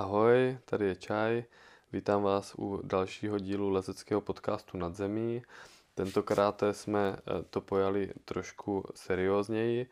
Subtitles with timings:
[0.00, 1.44] Ahoj, tady je Čaj.
[1.92, 5.42] Vítám vás u dalšího dílu lezeckého podcastu Nad zemí.
[5.94, 9.90] Tentokrát jsme eh, to pojali trošku seriózněji.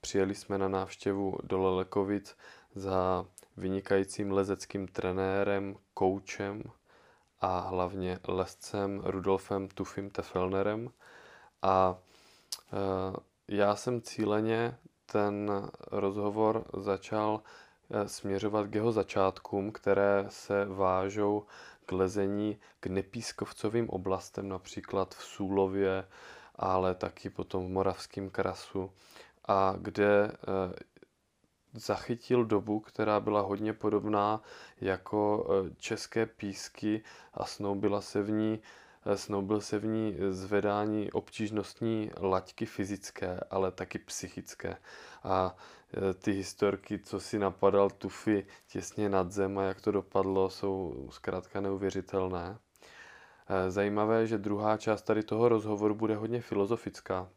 [0.00, 2.36] Přijeli jsme na návštěvu do Lelekovic
[2.74, 3.26] za
[3.56, 6.62] vynikajícím lezeckým trenérem, koučem
[7.40, 10.90] a hlavně lescem Rudolfem Tufim Tefelnerem.
[11.62, 11.98] A
[12.72, 12.76] e,
[13.48, 15.50] já jsem cíleně ten
[15.90, 17.42] rozhovor začal
[18.06, 21.46] směřovat k jeho začátkům, které se vážou
[21.86, 26.08] k lezení k nepískovcovým oblastem, například v Súlově,
[26.54, 28.90] ale taky potom v Moravském krasu,
[29.48, 30.30] a kde e,
[31.72, 34.42] zachytil dobu, která byla hodně podobná
[34.80, 37.02] jako české písky
[37.34, 38.60] a snoubila se v ní
[39.14, 44.76] snoubil se v ní zvedání obtížnostní laťky fyzické, ale taky psychické.
[45.24, 45.56] A
[46.22, 51.60] ty historky, co si napadal Tufy těsně nad zem a jak to dopadlo, jsou zkrátka
[51.60, 52.58] neuvěřitelné.
[53.48, 57.28] E, zajímavé, že druhá část tady toho rozhovoru bude hodně filozofická.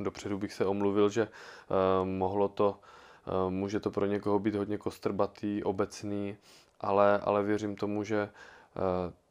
[0.00, 1.28] Dopředu bych se omluvil, že e,
[2.04, 2.80] mohlo to,
[3.48, 6.36] může to pro někoho být hodně kostrbatý, obecný,
[6.80, 8.30] ale, ale věřím tomu, že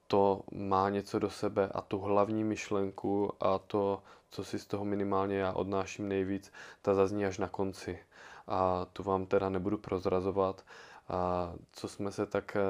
[0.08, 4.86] to má něco do sebe a tu hlavní myšlenku a to, co si z toho
[4.86, 8.00] minimálně já odnáším nejvíc, ta zazní až na konci.
[8.50, 10.66] A tu vám teda nebudu prozrazovat.
[11.10, 12.62] A co jsme se tak eh,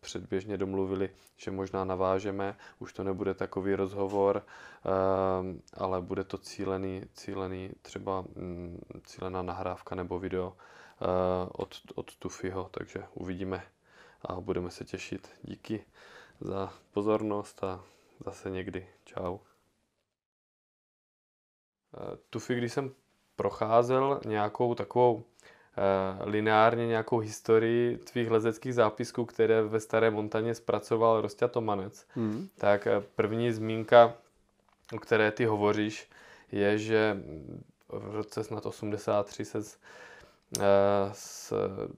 [0.00, 4.90] předběžně domluvili, že možná navážeme, už to nebude takový rozhovor, eh,
[5.74, 12.68] ale bude to cílený, cílený třeba mm, cílená nahrávka nebo video eh, od, od Tufiho,
[12.70, 13.62] takže uvidíme
[14.22, 15.30] a budeme se těšit.
[15.42, 15.84] Díky
[16.40, 17.84] za pozornost a
[18.24, 18.88] zase někdy.
[19.04, 19.38] Čau.
[22.30, 22.94] Tufi, když jsem
[23.38, 31.20] procházel nějakou takovou eh, lineárně nějakou historii tvých lezeckých zápisků, které ve Staré montaně zpracoval
[31.20, 32.48] Rostia Tomanec, hmm.
[32.58, 34.14] tak eh, první zmínka,
[34.92, 36.10] o které ty hovoříš,
[36.52, 37.22] je, že
[37.88, 39.58] v roce snad 83 se
[41.12, 41.52] s,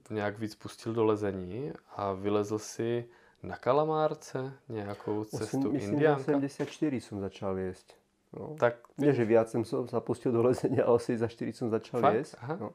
[0.09, 3.05] nějak víc pustil do lezení a vylezl si
[3.43, 6.37] na Kalamárce nejakou cestu Myslím, Indiánka?
[6.37, 8.00] 84 som začal viesť.
[8.31, 8.55] No.
[8.55, 8.79] Tak...
[8.95, 12.39] Nie, že viac som sa pustil do lezenia, ale 84 som začal Fakt?
[12.39, 12.55] Aha.
[12.55, 12.69] No.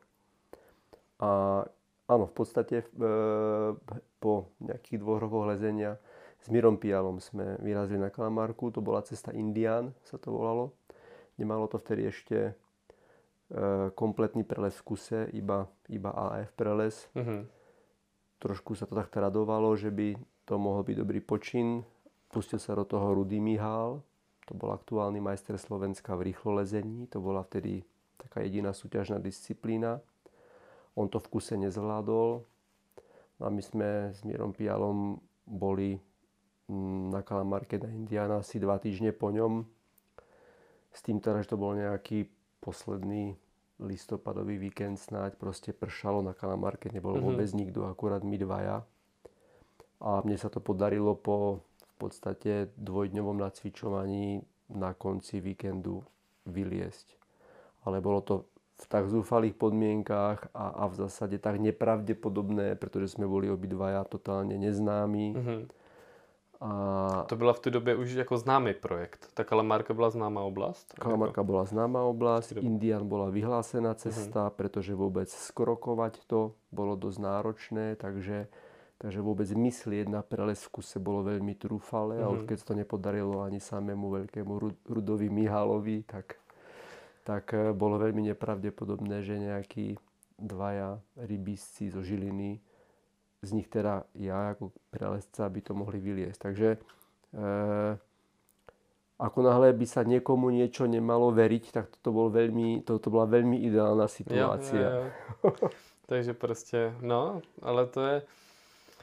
[1.17, 1.29] A
[2.13, 2.87] áno, v podstate e,
[4.21, 5.97] po nejakých dvoch rokoch lezenia
[6.45, 8.69] s Mirom Pialom sme vyrazili na Kalamárku.
[8.77, 10.77] To bola cesta Indián, sa to volalo.
[11.41, 12.53] Nemalo to vtedy ešte e,
[13.97, 17.09] kompletný preles v kuse, iba, iba AF preles.
[17.17, 17.41] Mm-hmm.
[18.45, 21.81] Trošku sa to tak tradovalo, že by to mohol byť dobrý počin.
[22.29, 24.05] Pustil sa do toho Rudy Mihál,
[24.47, 27.83] to bol aktuálny majster Slovenska v rýchlolezení, to bola vtedy
[28.17, 30.01] taká jediná súťažná disciplína.
[30.97, 32.47] On to v kuse nezvládol.
[33.37, 36.01] No a my sme s Mierom Pialom boli
[36.73, 39.67] mm, na Kalamarke na Indiana asi dva týždne po ňom.
[40.95, 42.33] S tým teda, že to bol nejaký
[42.65, 43.37] posledný
[43.77, 47.27] listopadový víkend snáď, proste pršalo na Kalamarke, nebol mm-hmm.
[47.29, 48.89] vôbec nikto, akurát my dvaja
[50.01, 51.65] a mne sa to podarilo po
[51.97, 56.05] podstate dvojdňovom nacvičovaní na konci víkendu
[56.47, 57.17] vyliesť.
[57.85, 58.35] Ale bolo to
[58.77, 64.61] v tak zúfalých podmienkách a, a v zásade tak nepravdepodobné, pretože sme boli obidvaja totálne
[64.61, 65.27] neznámi.
[65.33, 65.61] Mm-hmm.
[66.61, 66.71] A...
[67.29, 69.29] To byla v té době už jako známý projekt.
[69.35, 70.95] Ta Kalamárka byla známá oblast?
[70.97, 74.57] Kalamárka bola známá oblasť, Indian bola vyhlásená cesta, uh-huh.
[74.57, 78.49] pretože vôbec skrokovať to bolo dosť náročné, takže
[78.97, 82.33] Takže vôbec myslieť na prelez v kuse bolo veľmi trúfale mm-hmm.
[82.33, 82.47] a mhm.
[82.49, 84.53] keď sa to nepodarilo ani samému veľkému
[84.89, 86.41] Rudovi Mihalovi, tak,
[87.25, 90.01] tak eh, bolo veľmi nepravdepodobné, že nejakí
[90.37, 92.61] dvaja rybísci zo Žiliny,
[93.47, 96.39] z nich teda ja ako prelezca by to mohli vyliesť.
[96.41, 96.79] Takže e,
[99.17, 103.65] ako náhle by sa niekomu niečo nemalo veriť, tak toto, bol veľmi, toto bola veľmi
[103.65, 104.77] ideálna situácia.
[104.77, 105.69] Ja, ja, ja.
[106.11, 108.17] Takže proste, no, ale to je,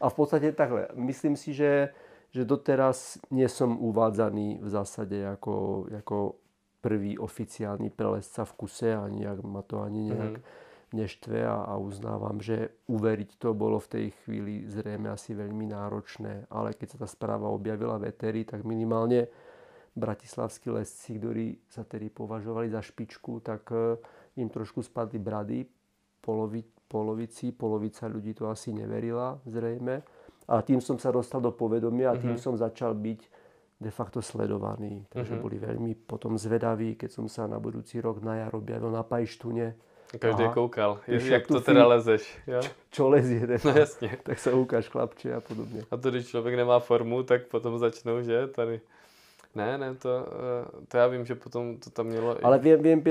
[0.02, 1.94] a v podstate takhle, myslím si, že,
[2.34, 6.18] že doteraz nie som uvádzaný v zásade ako, ako
[6.84, 10.92] prvý oficiálny prelezca v kuse a nejak ma to ani nejak mm-hmm.
[10.92, 16.52] neštve a, a uznávam, že uveriť to bolo v tej chvíli zrejme asi veľmi náročné,
[16.52, 19.32] ale keď sa tá správa objavila v Eteri, tak minimálne
[19.94, 23.96] bratislavskí lesci, ktorí sa tedy považovali za špičku, tak eh,
[24.42, 25.64] im trošku spadli brady,
[26.20, 30.06] polovi, polovici, polovica ľudí to asi neverila zrejme.
[30.46, 32.46] A tým som sa dostal do povedomia a tým mm-hmm.
[32.46, 33.22] som začal byť
[33.82, 35.10] de facto sledovaný.
[35.10, 35.42] Takže mm-hmm.
[35.42, 39.74] boli veľmi potom zvedaví, keď som sa na budúci rok na jar objavil na Pajštune.
[40.14, 40.54] Každý Aha.
[40.54, 42.22] koukal, Víš, jak to teda lezeš.
[42.48, 42.62] Jo?
[42.62, 43.58] Čo, čo lezie.
[43.66, 44.18] No jasně.
[44.24, 45.82] tak se ukáž chlapče a podobně.
[45.92, 48.82] A to, když člověk nemá formu, tak potom začnou, že tady
[49.56, 52.38] ne, ne, to, eh, to já vím, že potom to tam mělo...
[52.44, 53.04] Ale vím, vím,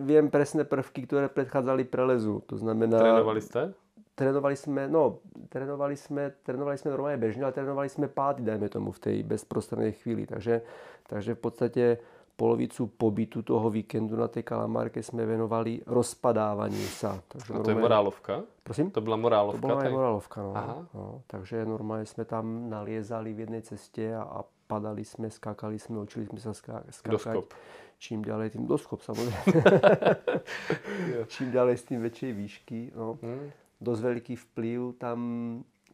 [0.00, 2.42] vím presné prvky, které předcházely prelezu.
[2.46, 2.98] To znamená...
[2.98, 3.74] Trénovali jste?
[4.14, 8.92] Trénovali jsme, no, trénovali jsme, trénovali jsme normálně běžně, ale trénovali jsme pády, dajme tomu,
[8.92, 10.26] v té bezprostřední chvíli.
[10.26, 10.62] Takže,
[11.06, 11.98] takže v podstatě
[12.36, 17.22] polovicu pobytu toho víkendu na té Kalamárke jsme věnovali rozpadávání sa.
[17.28, 17.78] Takže A to normálně...
[17.78, 18.42] je morálovka?
[18.62, 18.90] Prosím?
[18.90, 19.60] To byla morálovka?
[19.60, 20.52] To byla morálovka, no.
[20.56, 20.86] Aha.
[20.94, 21.22] no.
[21.26, 26.26] Takže normálně jsme tam naliezali v jedné cestě a, a padali jsme, skákali jsme, učili
[26.26, 27.10] jsme se skákať.
[27.10, 27.54] Doskop.
[27.98, 29.36] Čím ďalej, tým doskop samozřejmě.
[31.26, 32.80] Čím ďalej s tým väčšej výšky.
[32.96, 33.18] No.
[33.22, 33.50] Hmm.
[33.80, 35.18] Dosť veľký vplyv tam,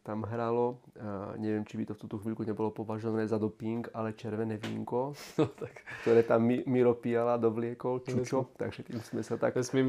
[0.03, 4.15] tam hralo, a neviem, či by to v túto chvíľku nebolo považované za doping, ale
[4.15, 5.83] červené vínko, no, tak.
[6.03, 8.59] ktoré tam Miro Piala dovliekol, Čučo, Nesmí.
[8.59, 9.83] takže tým sme sa tak mi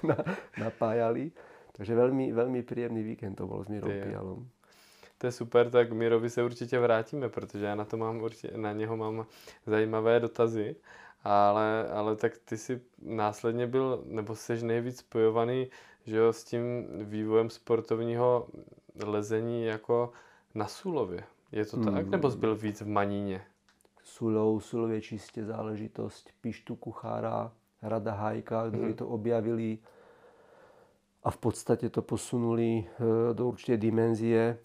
[0.08, 0.16] na,
[0.56, 1.32] napájali.
[1.72, 4.40] Takže veľmi, veľmi príjemný víkend to bol s Mirom Pialom
[5.20, 8.72] to je super, tak Mirovi se určitě vrátíme, protože já na to mám určitě, na
[8.72, 9.26] něho mám
[9.66, 10.76] zajímavé dotazy.
[11.24, 15.68] Ale, ale tak ty si následně byl, nebo jsi nejvíc spojovaný
[16.06, 18.46] že jo, s tím vývojem sportovního
[19.04, 20.12] lezení jako
[20.54, 21.24] na Sulově.
[21.52, 22.02] Je to tak?
[22.02, 22.10] Hmm.
[22.10, 23.42] Nebo byl víc v Maníně?
[24.02, 27.52] Sulov, Sulov je čistě záležitost Pištu Kuchára,
[27.82, 28.94] Rada Hajka, kdo hmm.
[28.94, 29.78] to objavili
[31.22, 34.58] a v podstatě to posunuli eh, do určité dimenzie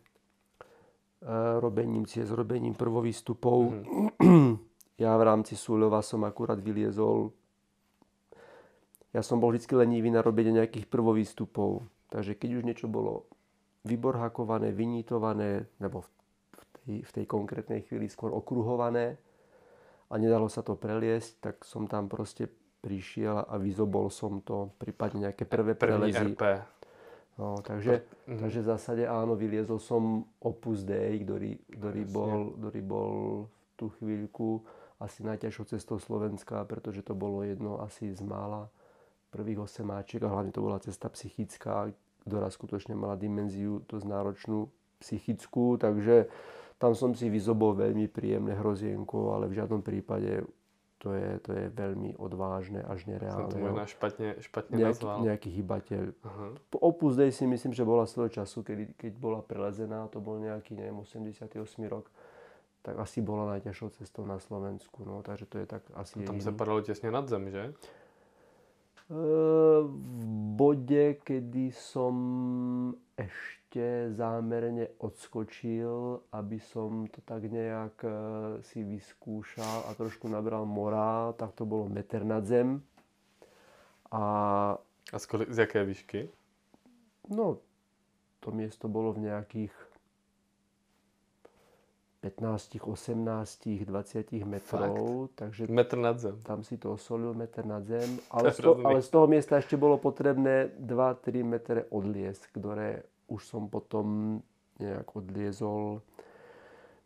[1.60, 3.60] robením ciest, robením prvovýstupov.
[3.74, 4.52] Mm-hmm.
[4.96, 7.34] Ja v rámci Súľova som akurát vyliezol.
[9.12, 11.84] Ja som bol vždy lenivý na robenie nejakých prvovýstupov.
[12.08, 13.28] Takže keď už niečo bolo
[13.84, 19.20] vyborhakované, vynítované, nebo v tej, v tej konkrétnej chvíli skôr okruhované
[20.10, 22.48] a nedalo sa to preliesť, tak som tam proste
[22.86, 26.38] prišiel a vyzobol som to, prípadne nejaké prvé prelezy.
[26.38, 26.44] RP.
[27.36, 28.40] No, takže, mm.
[28.40, 33.12] takže v zásade áno, vyliezol som Opus Dei, ktorý, ktorý, bol, ktorý bol
[33.52, 34.64] v tú chvíľku
[35.04, 38.72] asi najťažšou cestou Slovenska, pretože to bolo jedno asi z mála
[39.36, 41.92] prvých osemáčiek a hlavne to bola cesta psychická,
[42.24, 44.72] ktorá skutočne mala dimenziu dosť náročnú
[45.04, 46.32] psychickú, takže
[46.80, 50.40] tam som si vyzobol veľmi príjemné hrozienko, ale v žiadnom prípade
[51.06, 53.46] to je, to je veľmi odvážne až nereálne.
[53.46, 55.18] Som to možno špatne, špatne Nejak, nazval.
[55.22, 56.04] Nejaký hybateľ.
[56.18, 56.52] Uh-huh.
[56.82, 60.74] Opus Dei si myslím, že bola svojho času, keď, keď bola prelezená, to bol nejaký,
[60.74, 61.54] neviem, 88
[61.86, 62.10] rok,
[62.82, 65.06] tak asi bola najťažšou cestou na Slovensku.
[65.06, 66.26] No, takže to je tak asi...
[66.26, 67.70] A tam sa padalo tesne nad zem, že?
[69.06, 70.22] v
[70.58, 72.16] bode, kedy som
[73.14, 73.65] ešte
[74.14, 78.10] zámerne odskočil, aby som to tak nejak e,
[78.64, 82.84] si vyskúšal a trošku nabral morál, tak to bolo meter nad zem.
[84.12, 84.24] A,
[85.12, 86.32] a z, z jaké výšky?
[87.30, 87.60] No,
[88.40, 89.74] to miesto bolo v nejakých
[92.26, 95.30] 15, 18, 20 metrov.
[95.30, 95.36] Fakt?
[95.36, 96.42] Takže metr nad zem.
[96.42, 98.18] Tam si to osolil metr nad zem.
[98.34, 103.42] Ale, z, to, ale z toho miesta ešte bolo potrebné 2-3 metre odliesť, ktoré už
[103.46, 104.40] som potom
[104.78, 106.04] nejak odliezol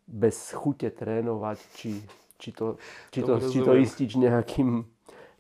[0.10, 2.02] bez chute trénovať, či,
[2.42, 2.82] či to,
[3.14, 4.82] či to, či to istič nejakým,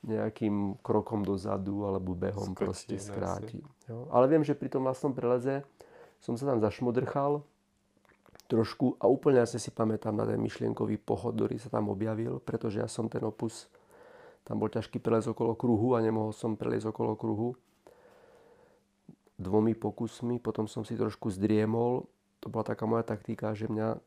[0.06, 3.60] nejakým krokom dozadu alebo behom Skočí, proste skráti.
[3.90, 4.06] Jo?
[4.14, 5.66] Ale viem, že pri tom vlastnom preleze
[6.22, 7.42] som sa tam zašmodrchal,
[8.50, 12.82] trošku a úplne asi si pamätám na ten myšlienkový pochod, ktorý sa tam objavil, pretože
[12.82, 13.70] ja som ten opus,
[14.42, 17.54] tam bol ťažký prelez okolo kruhu a nemohol som preliezť okolo kruhu
[19.40, 22.06] dvomi pokusmi, potom som si trošku zdriemol.
[22.44, 23.98] To bola taká moja taktika, že mňa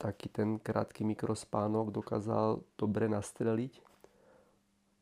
[0.00, 3.78] taký ten krátky mikrospánok dokázal dobre nastreliť.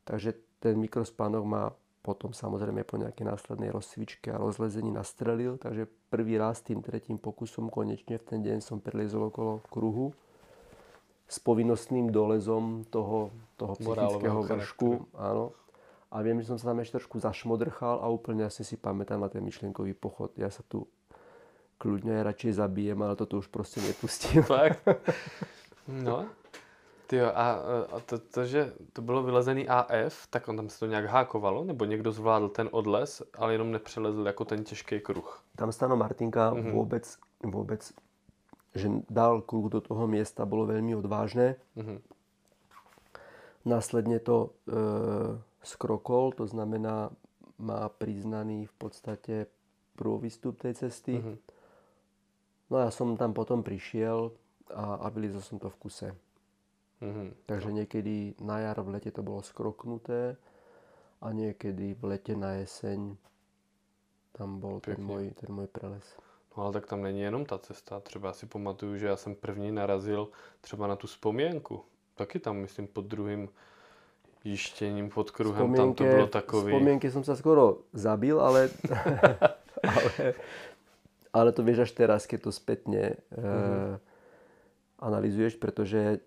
[0.05, 6.39] Takže ten mikrospánok ma potom samozrejme po nejakej následnej rozcvičke a rozlezení nastrelil, takže prvý
[6.39, 10.15] raz tým tretím pokusom konečne v ten deň som preliezol okolo kruhu
[11.29, 13.29] s povinnostným dolezom toho,
[13.59, 14.89] toho psychického vršku.
[15.13, 15.53] Áno.
[16.09, 19.29] A viem, že som sa tam ešte trošku zašmodrchal a úplne asi si pamätám na
[19.29, 20.33] ten myšlienkový pochod.
[20.37, 20.89] Ja sa tu
[21.77, 24.41] kľudne aj radšej zabijem, ale toto už proste nepustím.
[24.43, 24.81] Fakt?
[25.89, 26.29] No,
[27.09, 27.47] Tyjo, a,
[27.91, 31.63] a to, to, že to bylo vylezený AF, tak on tam se to nějak hákovalo,
[31.63, 35.43] nebo někdo zvládl ten odles, ale jenom nepřelezl jako ten těžký kruh?
[35.55, 36.71] Tam Stano Martinka mm-hmm.
[36.71, 37.93] vůbec, vůbec,
[38.75, 41.57] že dal kruh do toho miesta, bolo veľmi odvážne.
[41.77, 41.99] Mm-hmm.
[43.65, 44.77] Následne to e,
[45.63, 47.11] skrokol, to znamená,
[47.59, 49.35] má priznaný v podstate
[49.99, 51.19] prvovystup tej cesty.
[51.19, 51.37] Mm-hmm.
[52.71, 54.31] No a ja som tam potom prišiel
[54.71, 56.09] a, a vylizol som to v kuse.
[57.03, 57.29] Mm-hmm.
[57.47, 60.39] Takže niekedy na jar v lete to bolo skroknuté
[61.19, 63.15] a niekedy v lete na jeseň
[64.31, 66.15] tam bol ten můj, ten můj preles.
[66.57, 67.99] No ale tak tam není jenom ta cesta.
[67.99, 70.29] Třeba si pamatuju, že já jsem první narazil
[70.61, 71.83] třeba na tu vzpomínku.
[72.15, 73.49] Taky tam, myslím, pod druhým
[74.43, 76.73] jištěním pod kruhem, tam to bylo takový...
[76.73, 78.69] Vzpomínky jsem se skoro zabil, ale,
[79.83, 80.33] ale,
[81.33, 83.95] ale to vieš až teraz, keď to spätne mm-hmm.
[83.95, 83.99] e,
[84.99, 86.19] analizuješ, pretože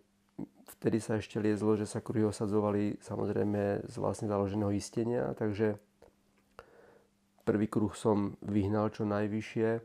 [0.79, 5.79] vtedy sa ešte liezlo, že sa kruhy osadzovali samozrejme z vlastne založeného istenia, takže
[7.49, 9.81] prvý kruh som vyhnal čo najvyššie.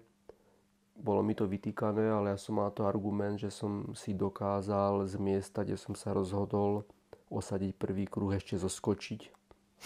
[0.97, 5.15] Bolo mi to vytýkané, ale ja som mal to argument, že som si dokázal z
[5.21, 6.89] miesta, kde som sa rozhodol
[7.27, 9.21] osadiť prvý kruh, ešte zoskočiť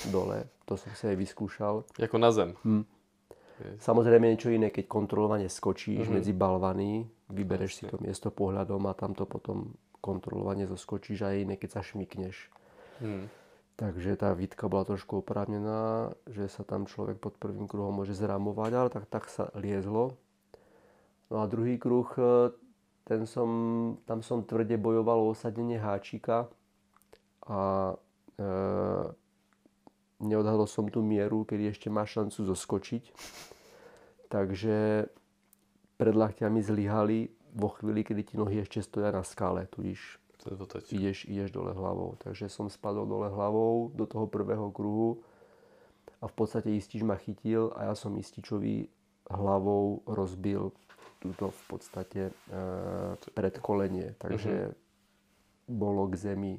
[0.10, 0.48] dole.
[0.66, 1.84] To som si aj vyskúšal.
[2.00, 2.56] Jako na zem.
[2.64, 2.86] Hm.
[3.78, 6.18] Samozrejme niečo iné, keď kontrolovane skočíš mm-hmm.
[6.18, 11.62] medzi balvany, vybereš si to miesto pohľadom a tam to potom kontrolovane zoskočíš a iné,
[11.62, 12.50] keď sa šmikneš.
[13.06, 13.30] Mm.
[13.78, 18.72] Takže tá výtka bola trošku oprávnená, že sa tam človek pod prvým kruhom môže zramovať,
[18.74, 20.18] ale tak, tak sa liezlo.
[21.30, 22.54] No a druhý kruh, e,
[23.06, 23.50] ten som,
[24.10, 26.50] tam som tvrde bojoval o osadenie háčika
[27.48, 27.94] a
[28.38, 28.48] e,
[30.22, 33.04] neodhadol som tú mieru, kedy ešte má šancu zoskočiť.
[34.32, 35.10] Takže
[36.00, 40.22] pred lakťami zlyhali vo chvíli, kedy ti nohy ešte stoja na skále, tudíž
[40.90, 42.18] ideš, ideš dole hlavou.
[42.18, 45.22] Takže som spadol dole hlavou do toho prvého kruhu
[46.22, 48.90] a v podstate istič ma chytil a ja som ističovi
[49.30, 50.74] hlavou rozbil
[51.22, 52.34] túto v podstate e,
[53.38, 54.18] predkolenie.
[54.18, 55.78] Takže mm-hmm.
[55.78, 56.54] bolo k zemi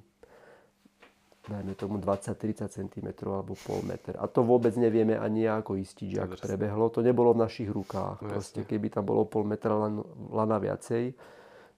[1.48, 4.14] dajme tomu 20-30 cm alebo pol meter.
[4.18, 6.86] A to vôbec nevieme ani ako istiť, že ak prebehlo.
[6.94, 8.22] To nebolo v našich rukách.
[8.22, 9.74] No, Proste, keby tam bolo pol metra
[10.30, 11.18] lana viacej,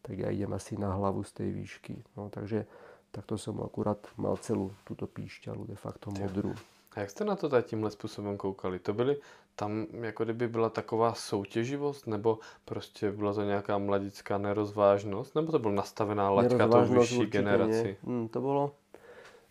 [0.05, 1.95] tak ja idem asi na hlavu z tej výšky.
[2.21, 2.69] No, takže
[3.09, 6.53] takto som akurát mal celú túto píšťalu, de facto modrú.
[6.97, 8.79] A jak jste na to tady tímhle způsobem koukali?
[8.79, 9.17] To byly,
[9.57, 15.59] tam jako kdyby byla taková soutěživost, nebo prostě byla to nějaká mladická nerozvážnost, nebo to
[15.59, 17.97] byla nastavená laťka tou vyšší generaci?
[18.05, 18.73] Hmm, to bolo,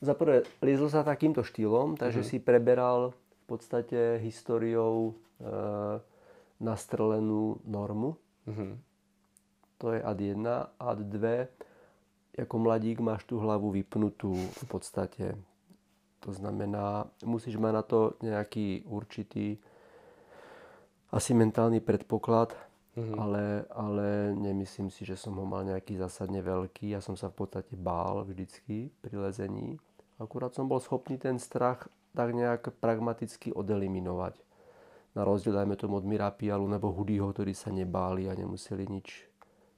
[0.03, 2.39] za prvé, liezol sa takýmto štýlom, takže mm-hmm.
[2.43, 5.43] si preberal v podstate históriou e,
[6.59, 8.19] nastrelenú normu.
[8.43, 8.71] Mm-hmm.
[9.79, 10.43] To je ad 1.
[10.75, 15.39] Ad 2, ako mladík máš tú hlavu vypnutú v podstate.
[16.27, 19.55] To znamená, musíš mať na to nejaký určitý
[21.15, 22.51] asi mentálny predpoklad,
[22.93, 23.17] Mm-hmm.
[23.17, 24.07] Ale, ale
[24.37, 26.93] nemyslím si, že som ho mal nejaký zásadne veľký.
[26.93, 29.81] Ja som sa v podstate bál vždycky pri lezení.
[30.21, 34.37] Akurát som bol schopný ten strach tak nejak pragmaticky odeliminovať.
[35.13, 39.29] Na rozdiel, dajme tomu od Mirapialu nebo Hudyho, ktorí sa nebáli a nemuseli nič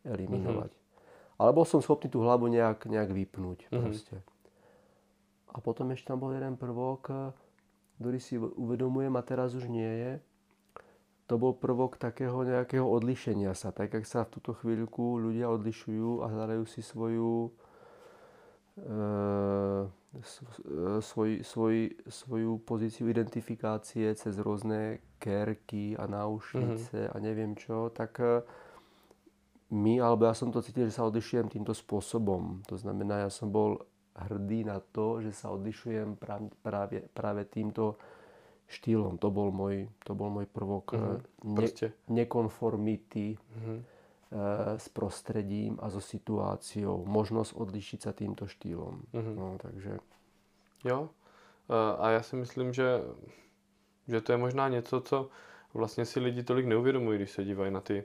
[0.07, 0.71] eliminovať.
[0.71, 1.39] Mm-hmm.
[1.39, 3.67] Ale bol som schopný tú hlavu nejak, nejak vypnúť.
[3.67, 3.83] Mm-hmm.
[3.83, 4.15] Proste.
[5.51, 7.31] A potom ešte tam bol jeden prvok,
[7.99, 10.13] ktorý si uvedomujem a teraz už nie je.
[11.31, 13.73] To bol prvok takého nejakého odlišenia sa.
[13.73, 17.49] Tak, jak sa v túto chvíľku ľudia odlišujú a hľadajú si svoju
[18.77, 18.89] e,
[21.01, 21.75] svoj, svoj,
[22.07, 27.13] svoju pozíciu identifikácie cez rôzne kerky a náušnice mm-hmm.
[27.13, 28.43] a neviem čo, tak e,
[29.73, 32.63] my, alebo ja som to cítil, že sa odlišujem týmto spôsobom.
[32.69, 33.81] To znamená, ja som bol
[34.15, 36.15] hrdý na to, že sa odlišujem
[36.63, 37.99] práve, práve týmto
[38.71, 39.19] štýlom.
[39.19, 41.55] To bol môj, to bol môj prvok mm-hmm.
[41.57, 41.67] ne,
[42.23, 43.35] nekonformity.
[43.35, 43.94] Mm-hmm
[44.77, 47.05] s prostredím a so situáciou.
[47.05, 49.03] Možnosť odlišiť sa týmto štýlom.
[49.13, 49.35] Mm-hmm.
[49.35, 49.97] No, takže...
[50.83, 51.09] Jo.
[51.69, 53.01] E, a já si myslím, že,
[54.07, 55.29] že to je možná něco, co
[55.73, 58.03] vlastně si lidi tolik neuvědomují, když se dívají na ty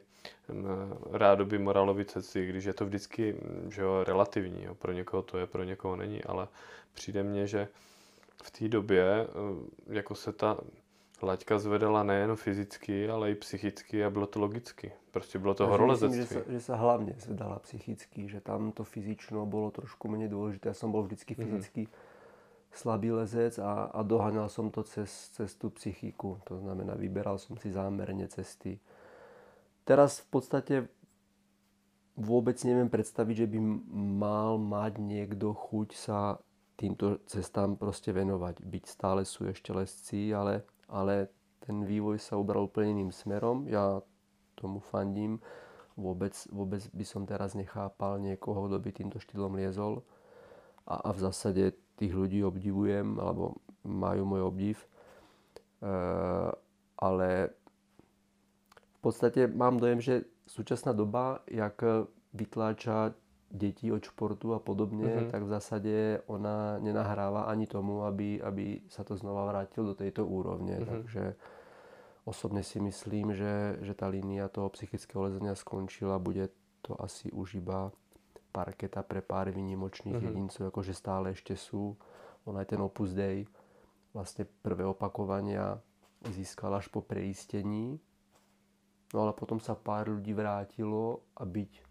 [1.13, 3.37] rádoby moralovy cesty, když je to vždycky
[3.69, 4.65] že jo, relativní.
[4.65, 4.75] Jo.
[4.75, 6.49] Pro někoho to je, pro někoho není, ale
[6.93, 7.69] přijde mně, že
[8.43, 9.27] v té době e,
[9.95, 10.57] jako se ta
[11.23, 14.93] laťka zvedala nejen fyzicky, ale i psychicky a bylo to logicky.
[15.11, 16.19] Prostě bylo to horolezectví.
[16.19, 20.31] Myslím, že sa, že sa hlavne zvedala psychicky, že tam to fyzično bolo trošku menej
[20.31, 20.71] dôležité.
[20.71, 21.41] Ja som bol vždycky mhm.
[21.43, 22.73] fyzicky mm-hmm.
[22.73, 26.39] slabý lezec a, a doháňal som to cez, cez tú psychiku.
[26.47, 28.79] To znamená, vyberal som si zámerne cesty.
[29.83, 30.75] Teraz v podstate
[32.15, 33.59] vôbec neviem predstaviť, že by
[34.21, 36.39] mal mať niekto chuť sa
[36.81, 38.65] týmto cestám proste venovať.
[38.65, 41.31] Byť stále sú ešte lesci, ale ale
[41.63, 43.71] ten vývoj sa ubral úplne iným smerom.
[43.71, 44.03] Ja
[44.59, 45.39] tomu fandím.
[45.95, 50.03] Vôbec, vôbec by som teraz nechápal niekoho, kto by týmto štýlom liezol.
[50.89, 54.77] A, a v zásade tých ľudí obdivujem, alebo majú môj obdiv.
[54.81, 54.87] E,
[56.99, 57.29] ale
[58.75, 60.15] v podstate mám dojem, že
[60.49, 61.81] súčasná doba, jak
[62.35, 63.15] vytláča
[63.51, 65.31] detí od športu a podobne, mm-hmm.
[65.35, 65.95] tak v zásade
[66.31, 70.79] ona nenahráva ani tomu, aby, aby sa to znova vrátilo do tejto úrovne.
[70.79, 70.91] Mm-hmm.
[70.91, 71.25] Takže
[72.23, 76.23] osobne si myslím, že, že tá línia toho psychického lezenia skončila.
[76.23, 77.91] Bude to asi už iba
[78.55, 80.31] parketa pre pár výnimočných mm-hmm.
[80.31, 81.99] jedincov, akože stále ešte sú.
[82.47, 83.45] On aj ten Opus Dei,
[84.15, 85.79] vlastne prvé opakovania
[86.31, 87.99] získal až po preistení.
[89.11, 91.90] No ale potom sa pár ľudí vrátilo a byť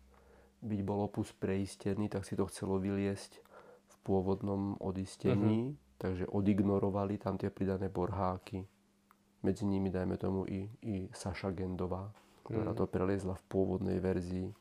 [0.62, 3.40] byť bol opus preistený, tak si to chcelo vyliesť
[3.88, 5.98] v pôvodnom odistení, uh-huh.
[5.98, 8.68] takže odignorovali tam tie pridané borháky.
[9.40, 12.12] Medzi nimi, dajme tomu, i, i Saša Gendová,
[12.44, 12.84] ktorá uh-huh.
[12.84, 14.52] to preliezla v pôvodnej verzii.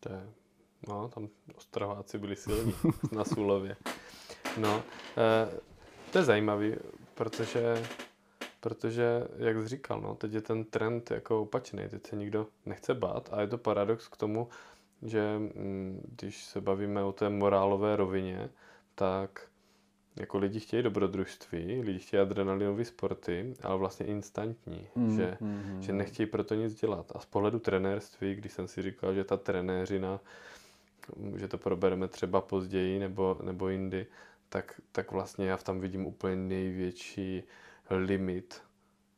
[0.00, 0.22] To je,
[0.86, 1.26] no, tam
[1.56, 2.74] Ostraváci byli silní
[3.16, 3.76] na Súlově.
[4.60, 4.82] No,
[5.18, 5.48] e,
[6.12, 6.74] to je zajímavý,
[7.14, 7.82] protože
[8.66, 12.94] protože, jak jsi říkal, no, teď je ten trend jako opačný, teď se nikdo nechce
[12.94, 14.48] bát a je to paradox k tomu,
[15.02, 18.50] že mm, když se bavíme o té morálové rovině,
[18.94, 19.48] tak
[20.20, 25.92] jako lidi chtějí dobrodružství, lidi chtějí adrenalinové sporty, ale vlastně instantní, mm, že, mm, že
[25.92, 27.12] nechtějí proto nic dělat.
[27.14, 30.20] A z pohledu trenérství, když jsem si říkal, že ta trenéřina,
[31.36, 34.06] že to probereme třeba později nebo, nebo jindy,
[34.48, 37.42] tak, tak vlastně já v tam vidím úplně největší
[37.90, 38.62] limit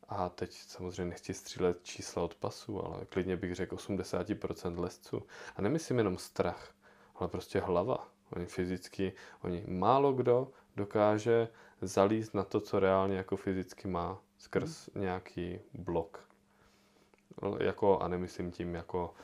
[0.09, 5.23] a teď samozřejmě nechci střílet čísla od pasu, ale klidně bych řekl 80% lesců.
[5.57, 6.75] A nemyslím jenom strach,
[7.15, 8.09] ale prostě hlava.
[8.37, 9.13] Oni fyzicky,
[9.43, 11.49] oni málo kdo dokáže
[11.81, 15.03] zalíst na to, co reálně jako fyzicky má, skrz hmm.
[15.03, 16.29] nějaký blok.
[17.61, 19.15] Jako, a nemyslím tím jako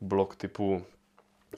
[0.00, 0.84] blok typu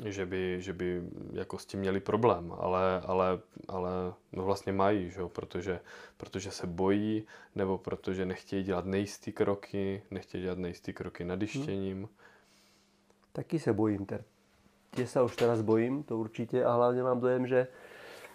[0.04, 1.02] že by, že by
[1.32, 3.90] jako s tím měli problém, ale, ale, ale
[4.32, 5.20] no vlastně mají, že?
[5.28, 5.80] Protože,
[6.16, 11.96] protože se bojí, nebo protože nechtějí dělat nejistý kroky, nechtějí dělat nejistý kroky nad dyštěním.
[11.96, 12.08] Hmm.
[13.32, 14.06] Taky se bojím.
[14.96, 17.68] Tiež sa už teraz bojím, to určite, a hlavne mám dojem, že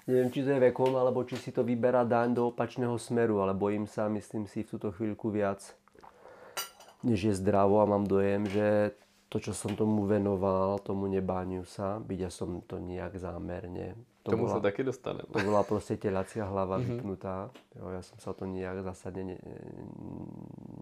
[0.05, 3.57] neviem, či to je vekom, alebo či si to vyberá daň do opačného smeru, ale
[3.57, 5.59] bojím sa, myslím si, v túto chvíľku viac,
[7.01, 8.93] než je zdravo a mám dojem, že
[9.33, 13.97] to, čo som tomu venoval, tomu nebáňu sa, byť ja som to nejak zámerne.
[14.21, 15.25] To tomu bola, sa taky dostane.
[15.25, 17.01] To bola proste telacia hlava mm-hmm.
[17.01, 17.49] vypnutá.
[17.73, 19.37] Jo, ja som sa to nejak zásadne ne,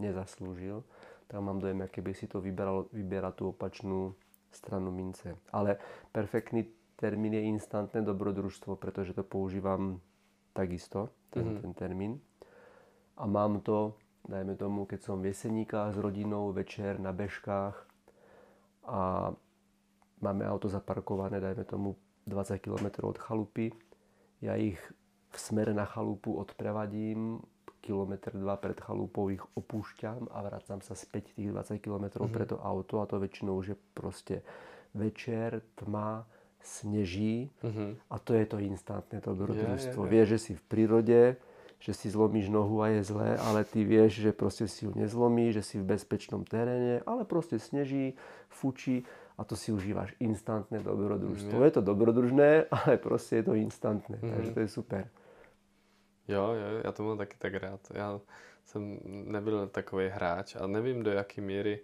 [0.03, 0.83] nezaslúžil.
[1.31, 4.19] Tak mám dojem, keby si to vyberal, vyberá tú opačnú
[4.51, 5.39] stranu mince.
[5.55, 5.79] Ale
[6.11, 6.67] perfektný
[6.99, 10.03] termín je instantné dobrodružstvo, pretože to používam
[10.51, 11.61] takisto, ten, mm-hmm.
[11.63, 12.13] ten termín.
[13.15, 13.95] A mám to,
[14.27, 17.90] dajme tomu, keď som v Jeseníkách s rodinou večer na bežkách,
[18.91, 19.31] a
[20.19, 21.95] máme auto zaparkované, dajme tomu
[22.27, 23.71] 20 km od chalupy.
[24.43, 24.77] Ja ich
[25.31, 27.39] v smere na chalupu odprevadím,
[27.81, 32.29] kilometr, dva pred chalupou ich opúšťam a vracam sa späť tých 20 km mm-hmm.
[32.29, 34.35] pre to auto a to väčšinou už je proste
[34.93, 36.29] večer, tma,
[36.61, 38.13] sneží mm-hmm.
[38.13, 40.05] a to je to instantné to dobrodružstvo.
[40.05, 41.19] Vieš, že si v prírode,
[41.81, 45.49] že si zlomíš nohu a je zlé, ale ty vieš, že proste si ju nezlomí,
[45.49, 48.13] že si v bezpečnom teréne, ale proste sneží,
[48.53, 49.01] fučí
[49.37, 51.57] a to si užívaš instantné dobrodružstvo.
[51.57, 51.65] Mm.
[51.65, 54.29] Je to dobrodružné, ale proste je to instantné, mm.
[54.29, 55.03] takže to je super.
[56.29, 57.81] Jo, jo, já to mám taky tak rád.
[57.93, 58.21] Já
[58.65, 61.79] jsem nebyl takový hráč a nevím, do jaké míry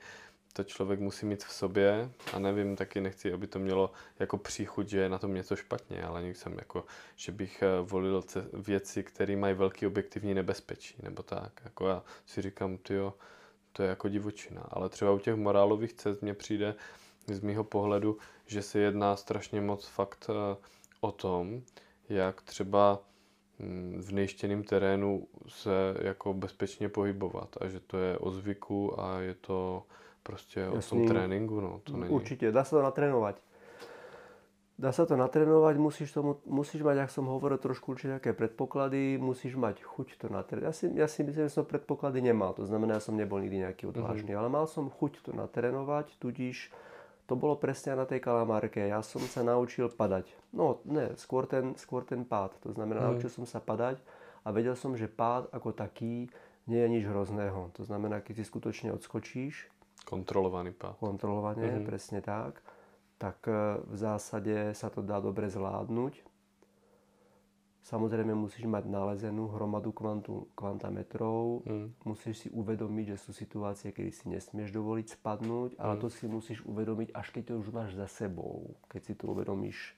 [0.58, 4.88] to člověk musí mít v sobě a nevím, taky nechci, aby to mělo jako příchuť,
[4.88, 9.04] že je na tom něco špatně, ale nikdy jsem jako, že bych eh, volil věci,
[9.04, 11.62] které mají velký objektivní nebezpečí, nebo tak.
[11.63, 13.13] Jako já si říkám, tyjo,
[13.74, 14.62] to je jako divočina.
[14.70, 16.76] Ale třeba u těch morálových cest mně přijde
[17.28, 20.58] z mýho pohledu, že se jedná strašně moc fakt eh,
[21.02, 21.62] o tom,
[22.10, 23.00] jak třeba
[23.60, 29.20] hm, v nejštěném terénu se jako bezpečně pohybovat a že to je o zvyku a
[29.20, 29.84] je to
[30.28, 32.12] Proste o tom tréningu, no to není.
[32.12, 33.40] Určite, dá sa to natrénovať.
[34.78, 39.18] Dá sa to natrénovať, musíš, tomu, musíš mať, ak som hovoril, trošku určite nejaké predpoklady,
[39.18, 40.68] musíš mať chuť to natrénovať.
[40.70, 43.66] Ja si, ja si myslím, že som predpoklady nemal, to znamená, ja som nebol nikdy
[43.66, 44.44] nejaký odvážny, mm-hmm.
[44.46, 46.70] ale mal som chuť to natrénovať, tudíž
[47.28, 48.80] to bolo presne na tej kalamárke.
[48.80, 50.32] Ja som sa naučil padať.
[50.56, 52.56] No, ne, skôr ten, skôr ten pád.
[52.63, 53.08] To znamená, mm.
[53.12, 54.00] naučil som sa padať
[54.48, 56.32] a vedel som, že pád ako taký
[56.72, 57.76] nie je nič hrozného.
[57.76, 59.68] To znamená, keď si skutočne odskočíš,
[60.05, 60.99] Kontrolovaný pád.
[60.99, 61.88] Kontrolovanie, mm-hmm.
[61.88, 62.62] presne tak.
[63.17, 66.21] Tak e, v zásade sa to dá dobre zvládnuť.
[67.88, 72.03] Samozrejme musíš mať nalezenú hromadu kvantu, kvantametrov, mm.
[72.03, 75.99] musíš si uvedomiť, že sú situácie, kedy si nesmieš dovoliť spadnúť, ale mm.
[76.03, 78.75] to si musíš uvedomiť, až keď to už máš za sebou.
[78.91, 79.95] Keď si to uvedomíš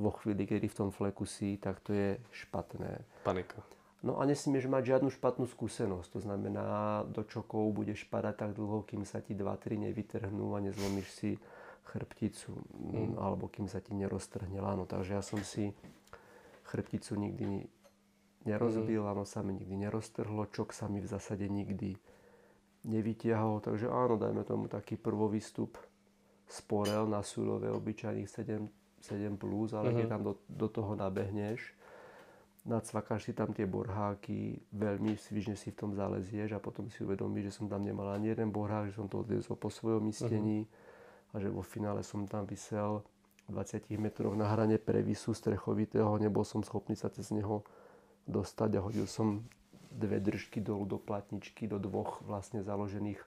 [0.00, 3.04] vo chvíli, kedy v tom fleku si, tak to je špatné.
[3.28, 3.60] Panika.
[3.98, 6.08] No a nesmieš mať žiadnu špatnú skúsenosť.
[6.14, 11.08] To znamená, do čokov budeš padať tak dlho, kým sa ti 2-3 nevytrhnú a nezlomíš
[11.10, 11.30] si
[11.82, 13.18] chrbticu, mm.
[13.18, 14.86] alebo kým sa ti neroztrhne lano.
[14.86, 15.74] Takže ja som si
[16.68, 17.66] chrbticu nikdy
[18.46, 19.10] nerozbil, mm.
[19.10, 21.98] áno, sa mi nikdy neroztrhlo, čok sa mi v zásade nikdy
[22.86, 23.58] nevytiahol.
[23.64, 25.74] Takže áno, dajme tomu taký prvovýstup
[26.46, 28.62] sporel na súlové obyčajných 7,
[29.02, 29.94] 7 plus, ale mm.
[29.98, 31.74] keď tam do, do toho nabehneš,
[32.68, 37.50] nacvakáš si tam tie borháky, veľmi svižne si v tom zalezieš a potom si uvedomíš,
[37.50, 41.32] že som tam nemal ani jeden borhák, že som to odviezol po svojom istení uh-huh.
[41.32, 43.00] a že vo finále som tam vysel
[43.48, 47.64] 20 metroch na hrane previsu strechovitého, nebol som schopný sa cez neho
[48.28, 49.48] dostať a hodil som
[49.88, 53.18] dve držky dolu do platničky, do dvoch vlastne založených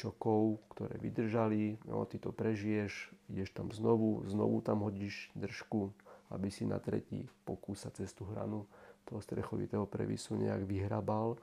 [0.00, 1.76] čokov, ktoré vydržali.
[1.84, 5.92] No, ty to prežiješ, ideš tam znovu, znovu tam hodíš držku,
[6.32, 8.66] aby si na tretí pokúsa cez tú hranu
[9.04, 11.36] toho strechovitého previsu nejak vyhrabal,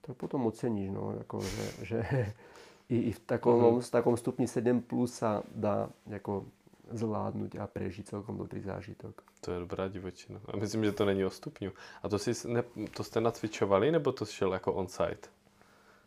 [0.00, 1.98] tak potom oceníš, no, ako, že, že
[2.94, 3.82] i, i v takom, uh-huh.
[3.82, 6.46] v takom stupni 7 plus sa dá ako
[6.86, 9.18] zvládnuť a prežiť celkom dobrý zážitok.
[9.42, 10.38] To je dobrá divočina.
[10.46, 11.74] A myslím, že to není o stupňu.
[12.02, 12.62] A to, si, ne,
[12.94, 15.28] to jste nacvičovali, nebo to šel jako on-site?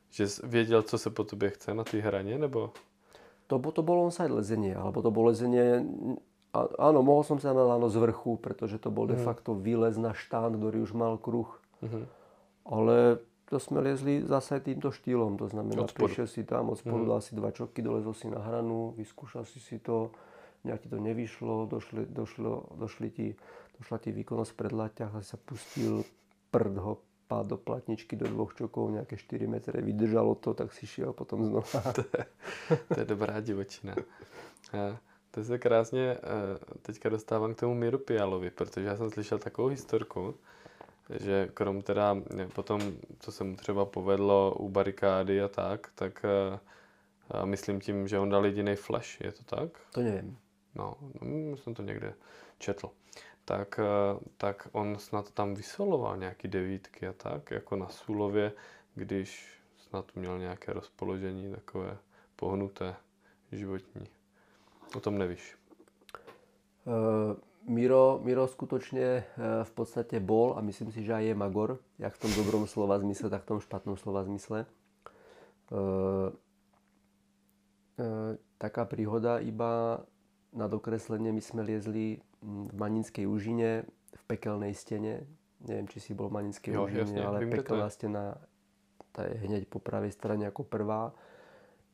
[0.09, 2.71] Že věděl, co se po tobě chce na té hraně, nebo?
[3.47, 5.83] To, to bolo on-site lezenie, alebo to bolo lezenie
[6.49, 9.23] a, áno, mohol som sa na z vrchu, pretože to bol de mhm.
[9.25, 11.49] facto výlez na štán, ktorý už mal kruh.
[11.79, 12.05] Uh-huh.
[12.65, 15.37] Ale to sme liezli zase týmto štýlom.
[15.37, 17.13] To znamená, prišiel si tam, od spodu uh-huh.
[17.17, 20.09] dal si dva čoky, dolezol si na hranu, vyskúšal si si to,
[20.65, 23.27] nejak ti to nevyšlo, došli, došlo, došli ti,
[23.79, 26.03] došla ti výkonnosť pred laťach a sa pustil
[26.49, 26.93] prd ho
[27.29, 31.45] pád do platničky do dvoch čokov, nejaké 4 metre, vydržalo to, tak si šiel potom
[31.45, 31.81] znova.
[31.97, 32.23] to, je,
[32.89, 33.93] to je dobrá divočina.
[34.73, 34.97] A
[35.31, 39.67] to se krásně eh, teďka dostávám k tomu Miru Pialovi, protože já jsem slyšel takovou
[39.67, 40.35] historku,
[41.09, 42.81] že krom teda eh, potom,
[43.19, 46.59] co se mu třeba povedlo u barikády a tak, tak eh,
[47.45, 49.69] myslím tím, že on dal jediný flash, je to tak?
[49.91, 50.37] To nevím.
[50.75, 52.13] No, no jsem to někde
[52.57, 52.89] četl.
[53.45, 53.79] Tak,
[54.37, 58.51] tak on snad tam vysoloval nějaký devítky a tak, jako na Sulově,
[58.95, 61.97] když snad měl nějaké rozpoložení takové
[62.35, 62.95] pohnuté
[63.51, 64.07] životní.
[64.95, 65.57] O tom nevíš.
[66.89, 67.37] Uh,
[67.69, 72.15] Miro, Miro skutočne uh, v podstate bol a myslím si, že aj je Magor, jak
[72.17, 74.65] v tom dobrom slova zmysle, tak v tom špatnom slova zmysle.
[75.69, 76.33] Uh,
[78.01, 80.01] uh, taká príhoda iba
[80.49, 85.29] na dokreslenie, my sme liezli v Maninskej úžine v pekelnej stene.
[85.61, 88.39] Neviem, či si bol v Maninskej jo, úžine, jasne, ale pekelná stena
[89.13, 91.13] tá je hneď po pravej strane ako prvá.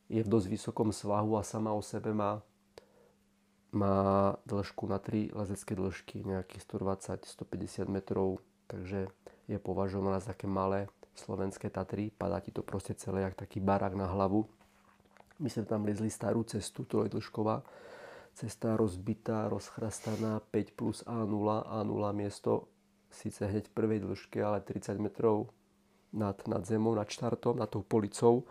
[0.08, 2.45] Je v dosť vysokom svahu a sama o sebe má
[3.76, 8.40] má dĺžku na 3 lezecké dĺžky, nejakých 120-150 metrov,
[8.72, 9.12] takže
[9.46, 12.10] je považovaná za také malé slovenské Tatry.
[12.10, 14.48] Padá ti to proste celé jak taký barák na hlavu.
[15.40, 17.62] My sme tam liezli starú cestu, to je dĺžková.
[18.36, 21.68] Cesta rozbitá, rozchrastaná, 5 plus A0.
[21.68, 22.68] A0 miesto
[23.12, 25.52] síce hneď v prvej dĺžke, ale 30 metrov
[26.16, 28.48] nad, nad zemou, nad štartom, nad tou policou.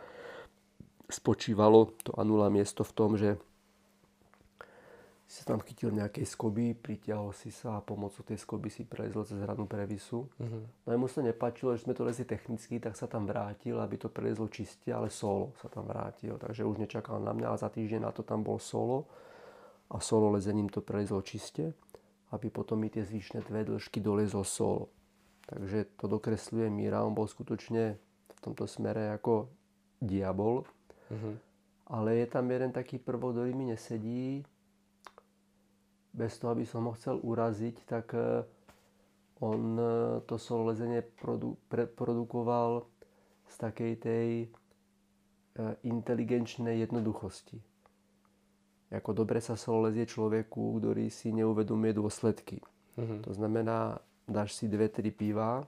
[1.08, 3.36] Spočívalo to A0 miesto v tom, že
[5.24, 9.24] si sa tam chytil nejakej skoby, pritiahol si sa a pomocou tej skoby si prelezol
[9.24, 10.28] cez hranu previsu.
[10.28, 10.64] Uh-huh.
[10.84, 13.96] No a mu sa nepáčilo, že sme to lezli technicky, tak sa tam vrátil, aby
[13.96, 16.36] to prelezlo čiste, ale solo sa tam vrátil.
[16.36, 19.08] Takže už nečakal na mňa a za týždeň na to tam bol solo
[19.88, 21.72] a solo lezením to prelezlo čiste,
[22.36, 24.92] aby potom mi tie zvyšné dve dĺžky dolezol solo.
[25.48, 27.96] Takže to dokresluje Míra, on bol skutočne
[28.28, 29.48] v tomto smere ako
[30.04, 30.68] diabol.
[31.08, 31.36] Uh-huh.
[31.88, 34.44] Ale je tam jeden taký prvok, ktorý mi nesedí,
[36.14, 38.46] bez toho, aby som ho chcel uraziť, tak e,
[39.42, 39.84] on e,
[40.30, 42.86] to solo lezenie produ- pre- produkoval
[43.50, 44.48] z takej tej e,
[45.82, 47.58] inteligenčnej jednoduchosti.
[48.94, 52.62] Ako dobre sa solo lezie človeku, ktorý si neuvedomuje dôsledky.
[52.94, 53.20] Mm-hmm.
[53.26, 55.66] To znamená, dáš si dve, tri piva,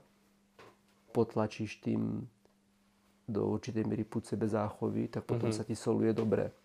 [1.11, 2.23] potlačíš tým
[3.27, 5.59] do určitej miery púd sebe záchovy, tak potom mm-hmm.
[5.59, 6.55] sa ti soluje dobre.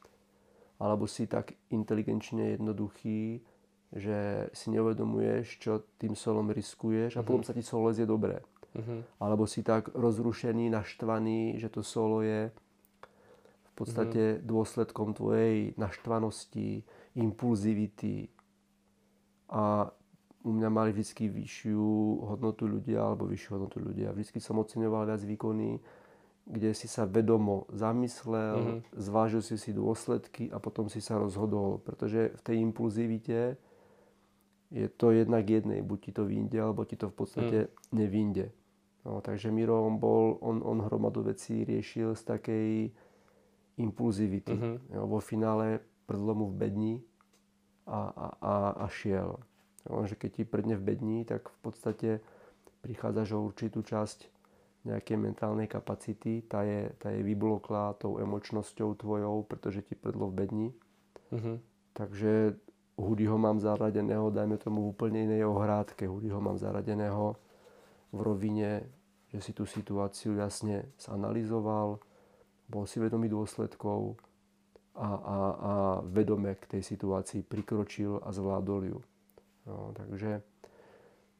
[0.79, 3.42] Alebo si tak inteligenčne jednoduchý,
[3.93, 7.29] že si neuvedomuješ, čo tým solom riskuješ a uh-huh.
[7.29, 8.41] potom sa ti solo lezie dobre.
[8.73, 9.05] Uh-huh.
[9.21, 12.49] Alebo si tak rozrušený, naštvaný, že to solo je
[13.69, 14.45] v podstate uh-huh.
[14.49, 16.89] dôsledkom tvojej naštvanosti,
[17.21, 18.33] impulzivity.
[19.53, 19.93] A
[20.43, 21.85] u mňa mali vždy vyššiu
[22.33, 24.17] hodnotu ľudia alebo vyššiu hodnotu ľudia.
[24.17, 25.77] Vždy som oceňoval viac výkony,
[26.49, 28.97] kde si sa vedomo zamyslel, uh-huh.
[28.97, 31.77] zvážil si si dôsledky a potom si sa rozhodol.
[31.85, 33.61] Pretože v tej impulzivite
[34.73, 37.73] je to jednak jednej, buď ti to vyjde, alebo ti to v podstate mm.
[37.93, 38.47] nevyjde.
[39.05, 42.69] No, takže Miro, on, bol, on, on hromadu vecí riešil z takej
[43.77, 44.55] impulzivity.
[44.55, 44.95] Mm-hmm.
[44.95, 46.95] Jo, vo finále prdlo mu v bedni
[47.87, 48.55] a, a, a,
[48.85, 49.43] a šiel.
[49.91, 52.11] Lenže keď ti prdne v bedni, tak v podstate
[52.87, 54.31] prichádzaš o určitú časť
[54.83, 60.35] nejakej mentálnej kapacity, tá je, tá je vybloklá tou emočnosťou tvojou, pretože ti prdlo v
[60.35, 60.69] bedni.
[61.35, 61.57] Mm-hmm.
[61.95, 62.33] Takže
[62.97, 66.05] Hudy ho mám zaradeného, dajme tomu v úplne inej ohrádke.
[66.05, 67.37] Hudy ho mám zaradeného
[68.13, 68.85] v rovine,
[69.33, 71.97] že si tú situáciu jasne zanalizoval,
[72.69, 74.21] bol si vedomý dôsledkov
[74.93, 75.73] a, a, a
[76.05, 78.99] vedome k tej situácii prikročil a zvládol ju.
[79.65, 80.45] No, takže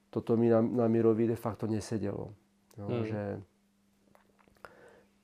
[0.09, 2.33] toto mi na, na Mirovi de facto nesedelo.
[2.81, 3.05] No, hmm.
[3.05, 3.25] že,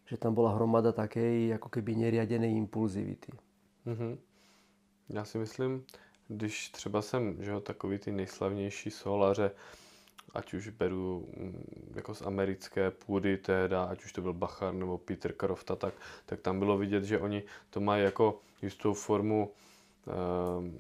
[0.05, 3.33] že tam bola hromada takej ako keby neriadenej impulzivity.
[3.89, 4.13] Mm-hmm.
[5.09, 5.85] Já si myslím,
[6.29, 9.51] když třeba jsem, že jo, takový ty nejslavnější solaře,
[10.35, 14.99] ať už beru mm, jako z americké půdy teda, ať už to byl Bachar nebo
[14.99, 15.95] Peter Krofta, tak,
[16.27, 19.53] tak tam bylo vidět, že oni to mají jako jistou formu
[20.59, 20.79] um,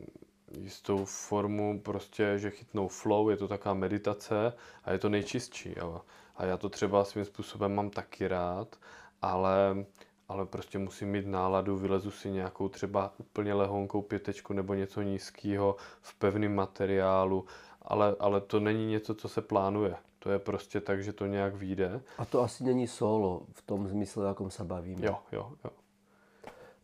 [0.52, 4.52] jistou formu prostě, že chytnou flow, je to taková meditace
[4.84, 5.76] a je to nejčistší.
[5.76, 6.02] A,
[6.36, 8.76] a já to třeba svým způsobem mám taky rád,
[9.22, 9.84] ale,
[10.28, 15.76] ale prostě musím mít náladu, vylezu si nějakou třeba úplně lehonkou pětečku nebo něco nízkého
[16.00, 17.44] v pevném materiálu,
[17.82, 19.96] ale, ale to není něco, co se plánuje.
[20.18, 22.00] To je prostě tak, že to nějak vyjde.
[22.18, 25.06] A to asi není solo v tom zmysle, jakom se bavíme.
[25.06, 25.70] Jo, jo, jo.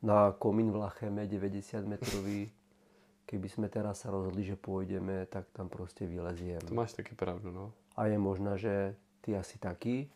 [0.02, 2.50] Na komín v Lacheme 90 metrový
[3.24, 6.60] keby sme teraz sa rozhodli, že pôjdeme, tak tam proste vyleziem.
[6.60, 7.72] To máš taky pravdu, no.
[7.96, 8.74] A je možné, že
[9.24, 10.06] ty asi taký,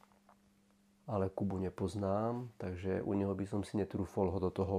[1.09, 4.77] ale Kubu nepoznám, takže u neho by som si netrúfol ho do toho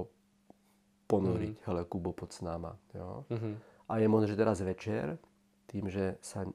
[1.10, 1.56] ponoriť.
[1.58, 1.64] Mm.
[1.66, 2.78] Hele, Kubo, pod s náma.
[2.94, 3.26] Jo?
[3.26, 3.54] Mm-hmm.
[3.90, 5.18] A je možné, že teraz večer,
[5.66, 6.46] tým, že, sa,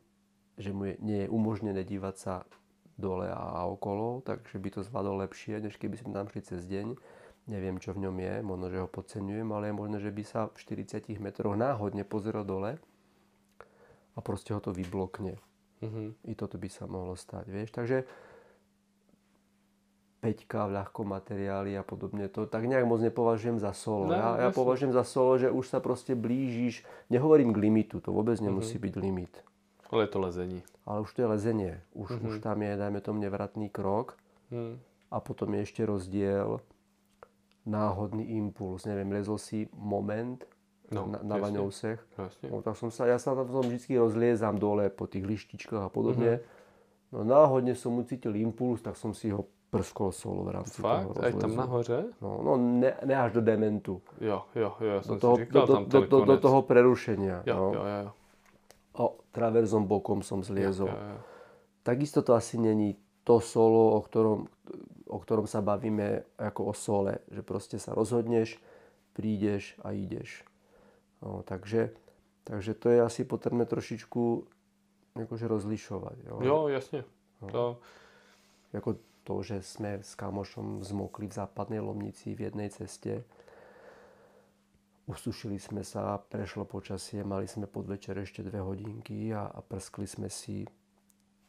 [0.55, 2.35] že mu je, nie je umožnené dívať sa
[2.95, 6.95] dole a okolo, takže by to zvládol lepšie, než keby sme tam šli cez deň
[7.45, 10.49] neviem, čo v ňom je, možno, že ho podceňujem, ale je možné, že by sa
[10.49, 12.81] v 40 metroch náhodne pozeral dole
[14.17, 15.37] a proste ho to vyblokne.
[15.85, 16.07] Mm-hmm.
[16.25, 17.69] I toto by sa mohlo stať, vieš.
[17.75, 18.09] Takže
[20.25, 24.09] peťka v ľahkom materiáli a podobne, to tak nejak moc nepovažujem za solo.
[24.09, 26.81] No, ja, ja považujem za solo, že už sa proste blížiš,
[27.13, 28.85] nehovorím k limitu, to vôbec nemusí mm-hmm.
[28.89, 29.33] byť limit.
[29.93, 30.59] Ale je to lezení.
[30.89, 31.73] Ale už to je lezenie.
[31.93, 32.25] Už, mm-hmm.
[32.25, 34.17] už tam je, dajme tomu, nevratný krok.
[34.49, 34.81] Mm.
[35.13, 36.57] A potom je ešte rozdiel,
[37.65, 38.85] náhodný impuls.
[38.89, 40.41] Neviem, lezol si moment
[40.89, 42.01] no, na, na Vaňousech.
[42.49, 46.41] No, tak som sa, ja sa tam vždy rozliezam dole po tých lištičkách a podobne.
[46.41, 46.53] Uh-huh.
[47.13, 51.11] No náhodne som ucítil impuls, tak som si ho prskol solo v rámci Fakt?
[51.11, 51.99] toho Aj tam nahoře?
[52.21, 54.01] No, no ne, ne až do dementu.
[54.21, 56.59] Jo, jo, jo, ja som do toho, si říkal, do, tam do, do, do toho
[56.61, 57.43] prerušenia.
[57.45, 57.67] Jo, no.
[57.75, 58.11] jo, jo, jo.
[58.95, 60.87] O, traverzom bokom som zliezol.
[60.87, 61.19] Jo, jo, jo.
[61.83, 62.95] Takisto to asi není
[63.27, 64.47] to solo, o ktorom,
[65.11, 67.19] o ktorom sa bavíme ako o sole.
[67.27, 68.55] Že proste sa rozhodneš,
[69.11, 70.47] prídeš a ideš.
[71.19, 71.91] No, takže,
[72.47, 74.23] takže to je asi potrebné trošičku
[75.15, 76.17] akože rozlišovať.
[76.27, 77.01] Jo, jo jasne.
[77.41, 77.47] No.
[77.51, 77.63] To...
[78.75, 83.25] Ako to, že sme s kamošom zmokli v západnej Lomnici v jednej ceste.
[85.09, 90.29] Usušili sme sa, prešlo počasie, mali sme podvečer ešte dve hodinky a, a prskli sme
[90.29, 90.65] si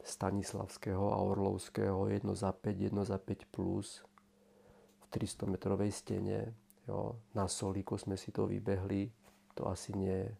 [0.00, 4.00] Stanislavského a Orlovského, jedno za 5, jedno za 5 plus
[5.02, 6.56] v 300 metrovej stene.
[6.88, 7.18] Jo.
[7.34, 9.10] Na solíku sme si to vybehli,
[9.58, 10.30] to asi nie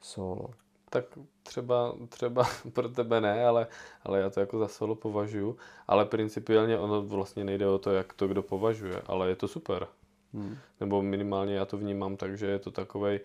[0.00, 0.63] solo.
[0.94, 3.66] Tak třeba, třeba pro tebe ne, ale,
[4.02, 5.56] ale já to jako za solo považuji.
[5.86, 9.86] Ale principiálně ono vlastně nejde o to, jak to kdo považuje, ale je to super.
[10.34, 10.56] Hmm.
[10.80, 13.20] Nebo minimálně já to vnímám tak, že je to takovej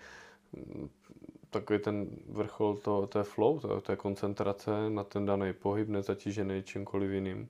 [1.49, 5.89] takový ten vrchol to, to je flow, to, to je koncentrace na ten daný pohyb,
[5.89, 7.49] nezatížený čímkoliv jiným.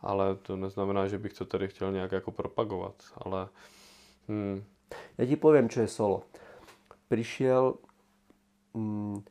[0.00, 3.48] Ale to neznamená, že bych to tady chtěl nějak jako propagovat, ale...
[4.28, 4.64] Hmm.
[5.18, 6.22] Ja ti poviem, čo je solo.
[7.08, 7.74] Prišiel,
[8.74, 9.24] mm,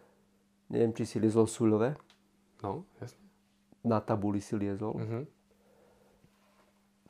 [0.74, 1.94] neviem, či si liezol Suľové.
[2.66, 3.22] No, jasne.
[3.86, 4.98] Na tabuli si liezol.
[4.98, 5.24] Mm-hmm.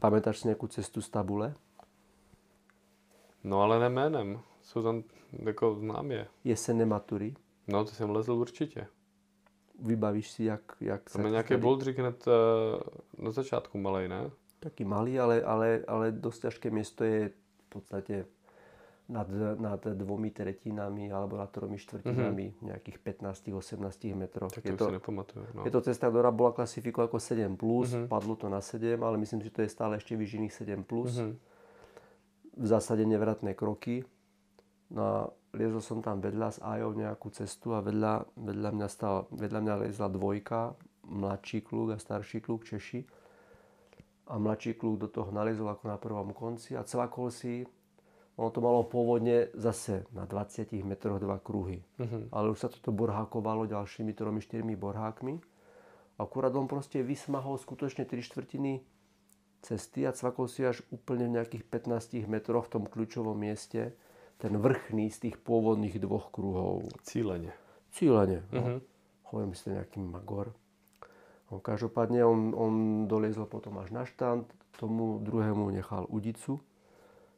[0.03, 1.55] Pamätáš si nejakú cestu z tabule?
[3.43, 4.39] No ale ne jménem.
[4.61, 5.03] Jsou tam
[5.43, 6.27] jako známě.
[6.43, 7.35] Jesenné matury.
[7.67, 8.87] No, to jsem lezl určitě.
[9.79, 14.31] Vybavíš si, jak, jak Tam je nějaký bouldrik hned uh, na začátku malej, ne?
[14.59, 18.25] Taký malý, ale, ale, ale dosť ťažké miesto je v podstate
[19.03, 19.27] nad,
[19.59, 22.67] nad dvomi tretinami alebo nad tromi štvrtinami mm-hmm.
[22.71, 24.47] nejakých 15-18 metrov.
[24.47, 24.87] Tak je to.
[25.53, 25.67] No.
[25.67, 28.07] Je to cesta, ktorá bola klasifikovaná ako 7+, plus, mm-hmm.
[28.07, 30.87] padlo to na 7, ale myslím, že to je stále ešte vyžiných 7+.
[30.87, 31.19] Plus.
[31.19, 31.35] Mm-hmm.
[32.53, 34.07] V zásade nevratné kroky
[34.93, 35.15] No a
[35.57, 39.75] liezol som tam vedľa s Ajou nejakú cestu a vedľa, vedľa, mňa, stal, vedľa mňa
[39.89, 40.77] liezla dvojka,
[41.09, 43.01] mladší kluk a starší kluk Češi.
[44.29, 47.65] A mladší kluk do toho naliezol ako na prvom konci a cvakol si
[48.33, 51.85] Ono to malo pôvodne zase na 20 metroch dva kruhy.
[52.01, 52.25] Uh-huh.
[52.33, 55.37] Ale už sa toto borhákovalo ďalšími 3-4 borhákmi.
[56.17, 58.81] Akurát on proste vysmahol skutočne 3 štvrtiny
[59.61, 63.93] cesty a cvakol si až úplne v nejakých 15 metroch v tom kľúčovom mieste
[64.41, 66.89] ten vrchný z tých pôvodných dvoch kruhov.
[67.05, 67.53] Cílenie.
[67.93, 68.41] Cílenie.
[68.49, 68.59] No.
[68.59, 68.79] Uh-huh.
[69.29, 70.57] Hovorím si nejaký magor.
[71.53, 72.73] On, každopádne on, on
[73.05, 74.49] doliezol potom až na štand,
[74.81, 76.57] tomu druhému nechal udicu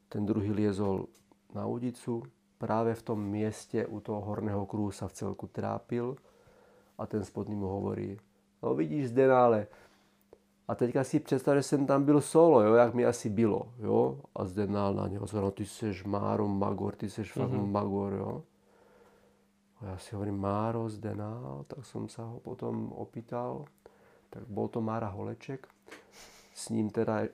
[0.10, 1.08] ten druhý liezol
[1.54, 2.24] na udicu,
[2.58, 6.15] práve v tom mieste u toho horného kruhu sa v celku trápil
[6.98, 8.18] a ten spodný mu hovorí,
[8.63, 9.68] no vidíš Zdenále,
[10.68, 14.22] a teďka si představ, že jsem tam byl solo, jo, jak mi asi bylo, jo.
[14.36, 17.72] A Zdenál na něho zvedal, ty seš Máro Magor, ty seš fakt mm-hmm.
[17.72, 18.44] Magor, jo.
[19.82, 23.68] A ja si hovorím, Máro Zdenál, tak som sa ho potom opýtal.
[24.32, 25.68] Tak bol to Mára Holeček.
[26.56, 27.28] S ním teda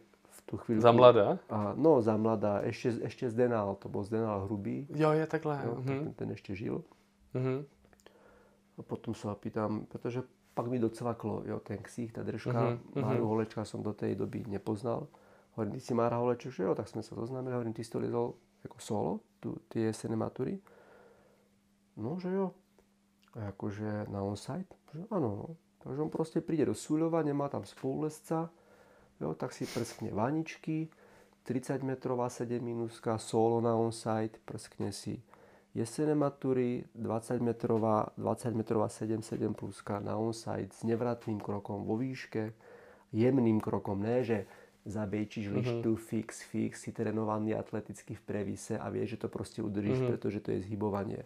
[0.51, 0.83] tú chvíľu.
[0.83, 1.39] Za mladá?
[1.47, 2.59] A, no, za mladá.
[2.67, 4.83] Ešte, ešte Zdenál, to bol Zdenál Hrubý.
[4.91, 5.55] Jo, je takhle.
[5.63, 5.87] Jo, uh-huh.
[5.87, 6.83] ten, ten ešte žil.
[7.31, 7.63] Uh-huh.
[8.75, 12.75] A potom sa pýtam, pretože pak mi docvaklo, jo, ten ksích, tá držka.
[12.75, 12.99] Uh-huh.
[12.99, 15.07] Máru Holečka som do tej doby nepoznal.
[15.55, 17.55] Hovorím, ty si Mára Holeček, že jo, tak sme sa zoznámili.
[17.55, 18.35] Hovorím, ty si to liezol
[18.67, 20.59] ako solo, tu, tie jesené matury.
[21.95, 22.51] No, že jo.
[23.39, 24.75] A akože na on-site?
[24.91, 25.47] Že áno, no.
[25.81, 28.53] Takže on proste príde do Súľova, nemá tam spolulesca,
[29.21, 30.89] jo, tak si prskne vaničky,
[31.45, 35.21] 30 metrová 7 minuska, solo na onsite, prskne si
[35.73, 41.97] jesené matury, 20 metrová, 20 metrová 7, 7 pluska na onsite s nevratným krokom vo
[41.97, 42.53] výške,
[43.13, 44.45] jemným krokom, ne, že
[44.85, 45.57] zabejčíš uh-huh.
[45.61, 50.11] lištu, fix, fix, si trénovaný atleticky v previse a vieš, že to proste udržíš, uh-huh.
[50.17, 51.21] pretože to je zhybovanie.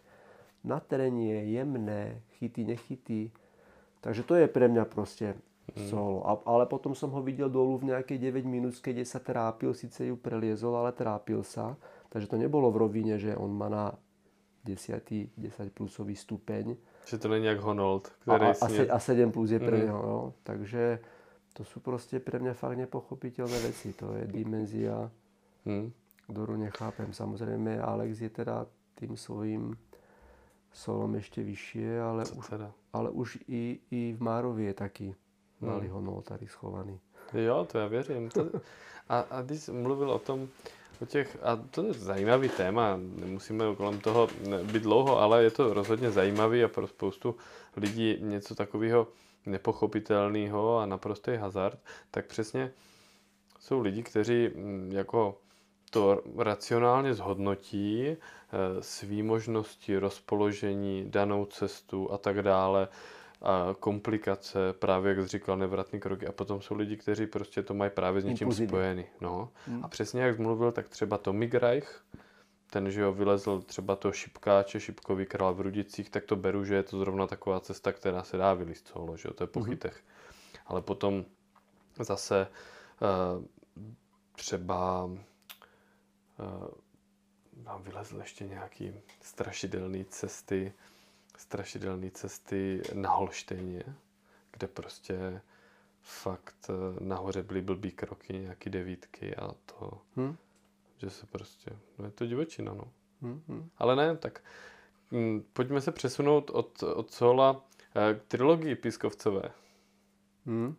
[0.66, 2.02] Na teréne je jemné,
[2.42, 3.30] chyty, nechyty.
[4.02, 5.38] Takže to je pre mňa proste.
[5.74, 6.22] Solo.
[6.22, 10.06] A, ale potom som ho videl dolu v nejakej 9 minút, keď sa trápil, síce
[10.06, 11.74] ju preliezol, ale trápil sa.
[12.14, 13.86] Takže to nebolo v rovine, že on má na
[14.66, 16.78] 10, 10 plusový stupeň.
[17.06, 18.14] Že to není jak Honold.
[18.30, 19.84] A, a, a 7 plus je pre mm.
[19.86, 20.02] neho.
[20.02, 20.18] No.
[20.46, 21.00] Takže
[21.54, 23.94] to sú proste pre mňa fakt nepochopiteľné veci.
[23.98, 25.10] To je dimenzia,
[25.66, 25.88] mm.
[26.30, 27.14] ktorú nechápem.
[27.14, 28.66] Samozrejme, Alex je teda
[28.98, 29.78] tým svojím
[30.76, 32.70] solom ešte vyššie, ale, už, teda?
[32.92, 35.08] ale už i, i v Márovi je taký
[35.66, 37.00] Mali ho notári schovaný.
[37.34, 38.30] Jo, to já věřím.
[38.30, 38.46] To,
[39.10, 40.48] a, a když jsi mluvil o tom,
[41.02, 44.28] o těch, a to je zajímavý téma, nemusíme kolem toho
[44.64, 47.36] být dlouho, ale je to rozhodně zajímavý a pro spoustu
[47.78, 49.08] lidí něco takového
[49.46, 51.80] nepochopitelného a naprostý hazard,
[52.12, 52.72] tak přesně
[53.60, 55.38] jsou lidi, kteří mm, jako
[55.90, 58.18] to racionálně zhodnotí, eh,
[58.80, 62.88] svý možnosti, rozpoložení, danou cestu a tak dále
[63.46, 66.28] a komplikace, právě jak jsi říkal, nevratný kroky.
[66.28, 69.06] A potom jsou lidi, kteří prostě to mají právě s něčím spojený.
[69.22, 69.52] No.
[69.68, 69.86] Hmm.
[69.86, 72.04] A přesně jak mluvil, tak třeba Tommy Greich,
[72.70, 76.76] ten, že jo, vylezl třeba to šipkáče, šipkový král v Rudicích, tak to beru, že
[76.76, 79.60] je to zrovna taková cesta, která se dá vylíst solo, že jo, to je po
[79.60, 79.70] hmm.
[79.70, 80.04] chytech.
[80.66, 81.26] Ale potom
[82.00, 82.48] zase
[83.02, 83.46] uh,
[84.32, 85.14] třeba uh,
[87.64, 90.74] nám vylezl ještě nějaký strašidelný cesty,
[91.40, 93.84] strašidelné cesty na Holštejně,
[94.52, 95.42] kde prostě
[96.02, 100.38] fakt eh, nahoře byly blbý kroky, nějaký devítky a to, hmm?
[100.98, 102.92] že se prostě, no je to divočina, no.
[103.22, 103.70] Hmm, hmm.
[103.78, 104.44] Ale ne, tak
[105.12, 109.44] hm, pojďme se přesunout od, od Sola eh, k trilogii Pískovcové.
[110.46, 110.76] Hmm.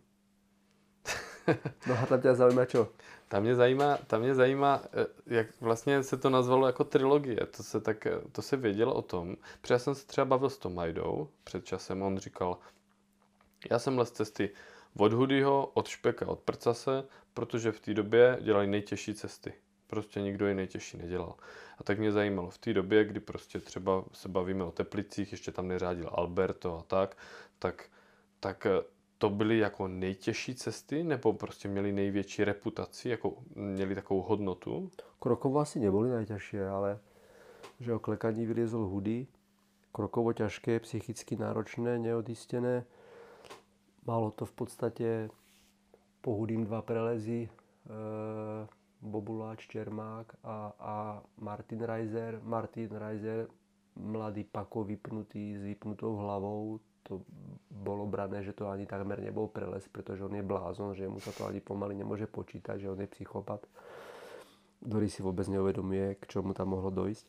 [1.87, 2.91] no a tam tě zajímá čo?
[3.27, 7.45] Tam mě zajímá, tam mě zajímá, eh, jak vlastně se to nazvalo jako trilogie.
[7.57, 9.35] To se, tak, eh, to se vědělo o tom.
[9.61, 12.01] Protože já jsem se třeba bavil s Tomajdou před časem.
[12.01, 12.57] On říkal,
[13.71, 14.49] já jsem les cesty
[14.97, 19.53] od Hudyho, od Špeka, od Prcase, protože v té době dělali nejtěžší cesty.
[19.87, 21.35] Prostě nikdo ji nejtěžší nedělal.
[21.77, 25.51] A tak mě zajímalo, v té době, kdy prostě třeba se bavíme o Teplicích, ještě
[25.51, 27.17] tam neřádil Alberto a tak,
[27.59, 27.89] tak,
[28.39, 28.83] tak eh,
[29.17, 34.91] to byly jako nejtěžší cesty, nebo prostě měli největší reputaci, jako měli takovou hodnotu?
[35.19, 36.99] Krokovo asi neboli najťažšie, ale
[37.79, 39.27] že o klekaní vyliezol hudy,
[39.91, 42.85] krokovo ťažké, psychicky náročné, neodistené.
[44.05, 45.29] Malo to v podstate
[46.21, 47.49] po hudým dva prelezy, e,
[49.01, 52.39] Bobuláč, Čermák a, a Martin Reiser.
[52.43, 53.47] Martin Reiser,
[53.95, 57.23] mladý pako vypnutý s vypnutou hlavou, to
[57.71, 61.31] bolo brané, že to ani takmer nebol preles, pretože on je blázon, že mu sa
[61.31, 63.63] to ani pomaly nemôže počítať, že on je psychopat,
[64.83, 67.25] ktorý si vôbec neuvedomuje, k čomu tam mohlo dojsť.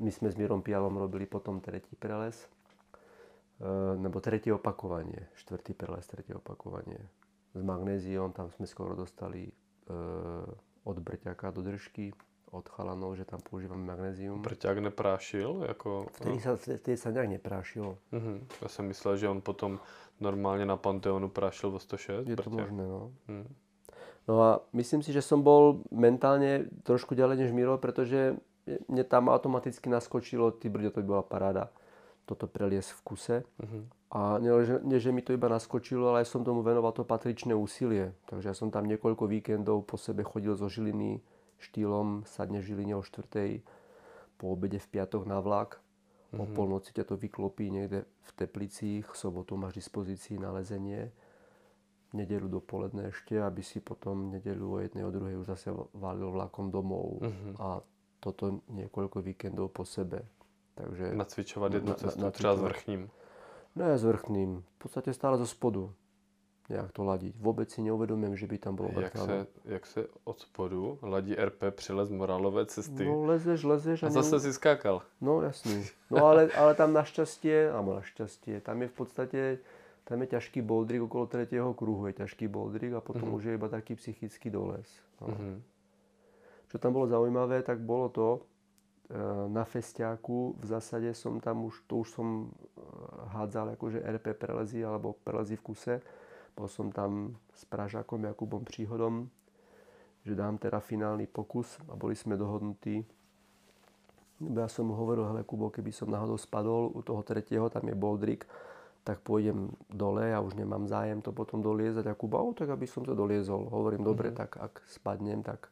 [0.00, 2.48] My sme s Mírom Pialom robili potom tretí preles,
[3.60, 3.68] e,
[4.00, 7.00] nebo tretie opakovanie, štvrtý preles, tretie opakovanie.
[7.52, 9.52] S magnéziom, tam sme skoro dostali e,
[10.84, 12.12] od Brťaka do držky,
[12.52, 14.42] od chalanov, že tam používame magnézium.
[14.42, 15.66] Prťák neprášil?
[15.68, 16.06] Jako...
[16.22, 17.98] Vtedy sa, vtedy sa nejak neprášilo.
[18.14, 18.38] Uh-huh.
[18.62, 19.82] Ja som myslel, že on potom
[20.22, 22.28] normálne na Panteonu prášil vo 106.
[22.30, 23.10] Je to možné, no.
[23.26, 23.46] Uh-huh.
[24.26, 29.30] No a myslím si, že som bol mentálne trošku ďalej než Miro, pretože mne tam
[29.30, 31.64] automaticky naskočilo, ty brďo, to by bola paráda
[32.26, 33.36] toto preliesť v kuse.
[33.62, 33.86] Uh-huh.
[34.10, 34.50] A nie,
[34.82, 38.14] nie, že mi to iba naskočilo, ale aj som tomu venoval to patričné úsilie.
[38.26, 41.22] Takže ja som tam niekoľko víkendov po sebe chodil zo Žiliny
[41.60, 43.62] štýlom, sadne Žiline o 4.
[44.36, 45.80] po obede v piatok na vlak.
[46.30, 46.40] Mm-hmm.
[46.42, 51.10] O polnoci ťa to vyklopí niekde v Teplicích, sobotu máš dispozícii na lezenie.
[52.12, 56.70] Nedelu dopoledne ešte, aby si potom nedelu o jednej, o druhej už zase valil vlakom
[56.70, 57.22] domov.
[57.22, 57.54] Mm-hmm.
[57.60, 57.80] A
[58.20, 60.26] toto niekoľko víkendov po sebe.
[60.76, 63.02] Takže, Nacvičovať jednu na, cestu, na, třeba s vrchním.
[63.76, 64.50] Ne, s vrchným.
[64.60, 65.92] V podstate stále zo spodu
[66.68, 67.34] nejak to ladiť.
[67.38, 71.70] Vôbec si neuvedomím, že by tam bolo jak se, jak se od spodu ladí RP
[71.70, 73.04] přelez morálové cesty?
[73.04, 74.02] No lezeš, lezeš.
[74.02, 75.02] A, a zase si skákal.
[75.20, 75.86] No jasný.
[76.10, 79.40] No ale, ale tam našťastie, alebo našťastie, tam je v podstate,
[80.06, 83.38] tam je ťažký boldrik okolo tretieho kruhu, je ťažký boldrik a potom mm-hmm.
[83.38, 84.86] už je iba taký psychický doles.
[85.22, 85.34] No.
[85.34, 85.56] Mm-hmm.
[86.66, 89.18] Čo tam bolo zaujímavé, tak bolo to, e,
[89.50, 92.46] na festiáku v zásade som tam už, to už som e,
[93.38, 95.94] hádzal akože RP prelezy alebo prelezy v kuse
[96.56, 99.28] bol som tam s Pražákom Jakubom Příhodom,
[100.24, 103.04] že dám teda finálny pokus a boli sme dohodnutí.
[104.40, 107.96] Ja som mu hovoril, hele Kubo, keby som náhodou spadol u toho tretieho, tam je
[107.96, 108.44] boldrik,
[109.06, 112.10] tak pôjdem dole, ja už nemám zájem to potom doliezať.
[112.10, 113.70] A Kuba, o, tak aby som to doliezol.
[113.70, 114.12] Hovorím, mm-hmm.
[114.12, 115.70] dobre, tak ak spadnem, tak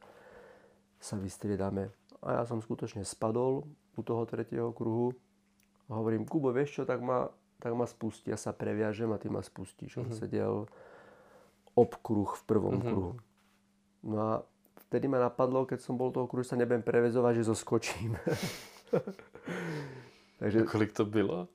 [1.02, 1.92] sa vystriedame.
[2.24, 3.68] A ja som skutočne spadol
[3.98, 5.12] u toho tretieho kruhu.
[5.90, 7.28] A hovorím, Kubo, vieš čo, tak ma
[7.58, 8.30] tak ma spustí.
[8.30, 10.00] Ja sa previažem a ty ma spustíš.
[10.00, 10.18] On uh-huh.
[10.18, 10.54] sedel
[11.74, 12.86] obkruh v prvom uh-huh.
[12.86, 13.12] kruhu.
[14.04, 14.32] No a
[14.88, 18.14] vtedy ma napadlo, keď som bol toho kruhu, sa nebudem prevezovať, že zoskočím.
[20.40, 21.48] Takže, a kolik to bylo?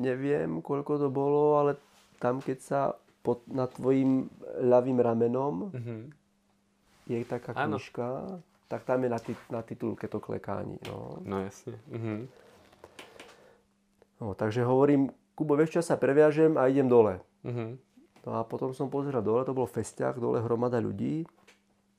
[0.00, 1.76] Neviem, koľko to bolo, ale
[2.18, 2.80] tam, keď sa
[3.24, 4.28] pod, nad tvojim
[4.60, 6.02] ľavým ramenom uh-huh.
[7.08, 10.78] je taká knižka, tak tam je na, tit, na titulke to klekání.
[10.88, 11.78] No, no jasne.
[11.88, 12.28] Uh-huh.
[14.22, 17.18] No, takže hovorím, Kubo, vieš čo, ja sa previažem a idem dole.
[17.42, 17.74] Uh-huh.
[18.24, 21.26] No a potom som pozeral dole, to bol festiak, dole hromada ľudí.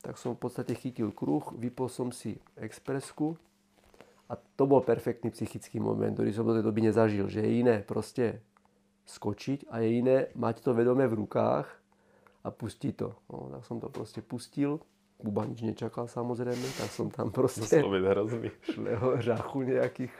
[0.00, 3.34] Tak som v podstate chytil kruh, vypol som si expresku
[4.26, 7.82] a to bol perfektný psychický moment, ktorý som do tej doby nezažil, že je iné
[7.82, 8.42] proste
[9.06, 11.66] skočiť a je iné mať to vedome v rukách
[12.42, 13.14] a pustiť to.
[13.30, 14.82] No, tak som to proste pustil.
[15.16, 17.80] Kuba nič nečakal samozrejme, tak som tam proste
[18.66, 20.14] šleho žachu nejakých,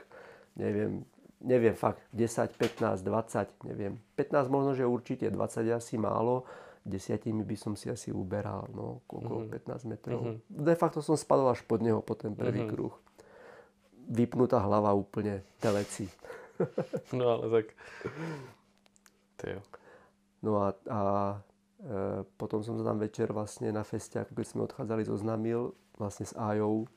[0.56, 1.04] neviem,
[1.40, 4.00] neviem, fakt 10, 15, 20, neviem.
[4.16, 6.48] 15 možno, že určite, 20 je asi málo,
[6.86, 9.66] desiatimi by som si asi uberal, no, okolo mm-hmm.
[9.66, 10.20] 15 metrov.
[10.22, 10.62] Mm-hmm.
[10.62, 12.72] De facto som spadol až pod neho, po ten prvý mm-hmm.
[12.72, 12.94] kruh.
[14.06, 16.06] Vypnutá hlava úplne, teleci.
[17.18, 17.66] no ale tak,
[19.36, 19.60] Tyjo.
[20.40, 21.00] No a, a
[21.82, 26.24] e, potom som sa tam večer vlastne na feste, ako keď sme odchádzali, zoznamil vlastne
[26.24, 26.88] s Ajou.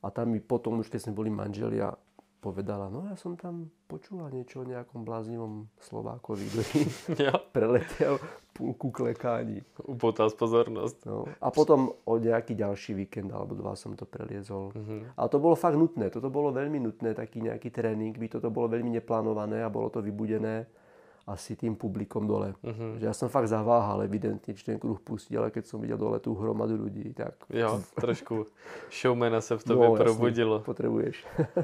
[0.00, 1.92] A tam mi potom, už keď sme boli manželia,
[2.40, 6.80] povedala, no ja som tam počula niečo o nejakom bláznivom Slovákovi, ktorý
[7.28, 7.36] ja.
[7.36, 8.16] preletel
[8.56, 9.62] ku klekání.
[9.88, 10.98] Upotal pozornosť.
[11.08, 11.24] No.
[11.40, 14.72] A potom o nejaký ďalší víkend alebo dva som to preliezol.
[14.76, 15.04] Uh-huh.
[15.16, 18.68] Ale to bolo fakt nutné, toto bolo veľmi nutné, taký nejaký tréning, by toto bolo
[18.68, 20.68] veľmi neplánované a bolo to vybudené
[21.30, 22.52] asi tým publikom dole.
[22.60, 22.98] Uh-huh.
[22.98, 26.18] Že ja som fakt zaváhal evidentne, či ten kruh pustiť, ale keď som videl dole
[26.18, 27.38] tú hromadu ľudí, tak...
[27.48, 28.50] Jo, trošku
[28.90, 30.54] showmana sa v tobě no, probudilo.
[30.58, 31.16] Jasný, potrebuješ.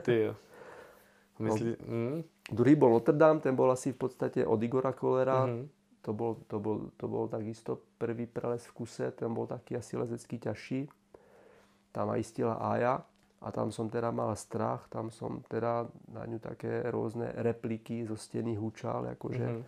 [0.02, 0.32] Ty jo.
[1.38, 1.76] Myslí...
[1.84, 2.24] Mm.
[2.46, 5.44] Druhý bol Notre Dame, ten bol asi v podstate od Igora Kolera.
[5.44, 5.64] Mm-hmm.
[6.06, 9.98] To, bol, to, bol, to bol takisto prvý prelez v kuse, ten bol taký asi
[9.98, 10.86] lezecký ťažší.
[11.90, 13.02] Tam aj istila Aja
[13.42, 18.14] a tam som teda mal strach, tam som teda na ňu také rôzne repliky zo
[18.14, 19.64] steny húčal, akože, mm-hmm.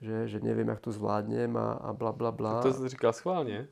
[0.00, 2.64] že, že neviem, jak to zvládnem a, a bla bla bla.
[2.64, 3.68] To si říkal schválne?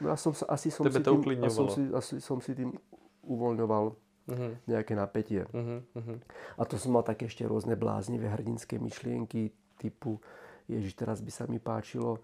[0.00, 2.72] No ja som, asi, som si tým, som si, asi som si tým
[3.20, 3.92] uvoľňoval
[4.28, 4.52] uh-huh.
[4.68, 5.42] nejaké napätie.
[5.48, 5.80] Uh-huh.
[5.96, 6.18] Uh-huh.
[6.60, 9.50] A to som mal také ešte rôzne bláznivé hrdinské myšlienky
[9.80, 10.20] typu
[10.68, 12.20] Ježiš, teraz by sa mi páčilo,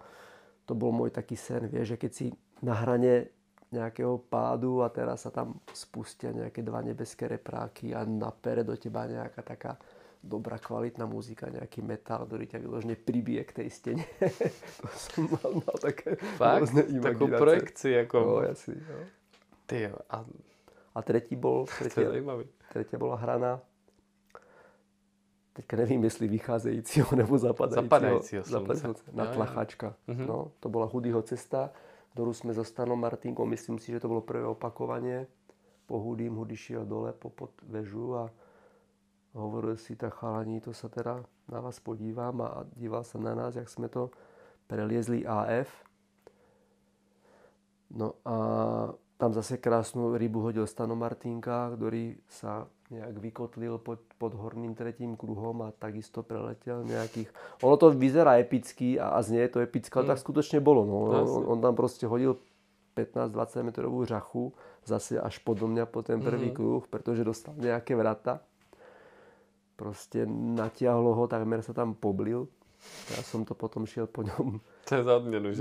[0.69, 2.27] to bol môj taký sen, vieš, že keď si
[2.61, 3.33] na hrane
[3.73, 9.09] nejakého pádu a teraz sa tam spustia nejaké dva nebeské repráky a napere do teba
[9.09, 9.73] nejaká taká
[10.25, 14.05] dobrá kvalitná muzika, nejaký metal, ktorý ťa vyložne pribije k tej stene.
[14.81, 16.73] to som mal, mal také Fakt?
[16.81, 18.09] Takú projekciu.
[18.09, 18.19] Ako...
[18.21, 19.05] No, jasný, no.
[19.69, 20.17] Ty, a
[20.95, 22.09] a tretí bol, tretia,
[22.73, 23.61] tretia bola hrana,
[25.53, 29.95] teďka nevím, jestli vycházejícího nebo zapadajícího, zapadajícího, zapadajícího na tlachačka.
[30.09, 30.27] Uh-huh.
[30.27, 31.71] No, to bola Hudyho cesta
[32.15, 35.27] ktorú sme so Stanom Martinkom, myslím si, že to bolo prvé opakovanie.
[35.91, 38.31] Po hudým, hudy šiel dole po pod a
[39.35, 43.59] hovoril si, tak chalani, to sa teda na vás podívam a díval sa na nás,
[43.59, 44.15] jak sme to
[44.71, 45.69] preliezli AF.
[47.91, 48.37] No a
[49.15, 55.15] tam zase krásnu rybu hodil Stano Martinka, ktorý sa nejak vykotlil pod, pod horným tretím
[55.15, 57.31] kruhom a takisto preletel nejakých...
[57.63, 60.13] Ono to vyzerá epicky a, a znie to epické, ale mm.
[60.15, 60.83] tak skutočne bolo.
[60.85, 60.97] No.
[61.15, 62.37] On, on tam proste hodil
[62.99, 64.55] 15-20 metrovú žachu,
[64.87, 66.57] zase až podo mňa po ten prvý mm.
[66.57, 68.43] kruh, pretože dostal nejaké vrata.
[69.75, 72.47] Proste natiahlo ho, takmer sa tam poblil.
[73.11, 74.61] Ja som to potom šiel po ňom?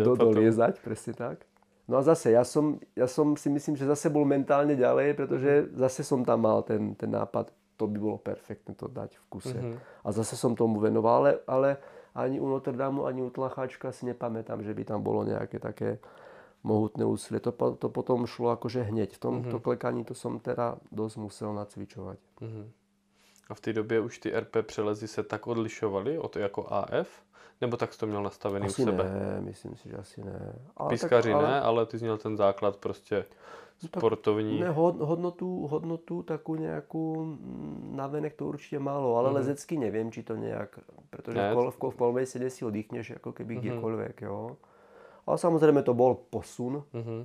[0.05, 1.47] Do, doliezať, presne tak.
[1.93, 5.69] No a zase, ja som, ja som si myslím, že zase bol mentálne ďalej, pretože
[5.77, 9.53] zase som tam mal ten, ten nápad, to by bolo perfektné to dať v kuse.
[9.53, 10.01] Mm-hmm.
[10.01, 11.69] A zase som tomu venoval, ale, ale
[12.17, 16.01] ani u Notre Damu, ani u Tlacháčka si nepamätám, že by tam bolo nejaké také
[16.65, 17.37] mohutné úsilie.
[17.45, 19.13] To, to potom šlo akože hneď.
[19.13, 19.61] V tom mm-hmm.
[19.61, 22.17] klekaní to som teda dosť musel nacvičovať.
[22.41, 22.65] Mm-hmm.
[23.53, 27.07] A v té době už ty RP přelezy se tak odlišovaly od jako AF?
[27.61, 29.03] Nebo tak jsi to měl nastavený asi u sebe?
[29.03, 30.55] ne, myslím si, že asi ne.
[30.77, 31.47] Ale Pískaři tak, ale...
[31.47, 33.25] ne, ale ty jsi měl ten základ prostě
[33.85, 34.59] sportovní.
[34.59, 37.37] Ne, hodnotu, hodnotu takú nejakú
[37.93, 39.37] navenek to určite malo, ale mm-hmm.
[39.37, 40.79] lezecky neviem, či to nejak,
[41.13, 41.51] pretože ne.
[41.51, 43.69] v, kol, v, v kolbejse si oddychneš ako keby mm-hmm.
[43.69, 44.57] kdekoľvek, jo.
[45.29, 46.81] Ale samozrejme to bol posun.
[46.89, 47.21] Mm-hmm.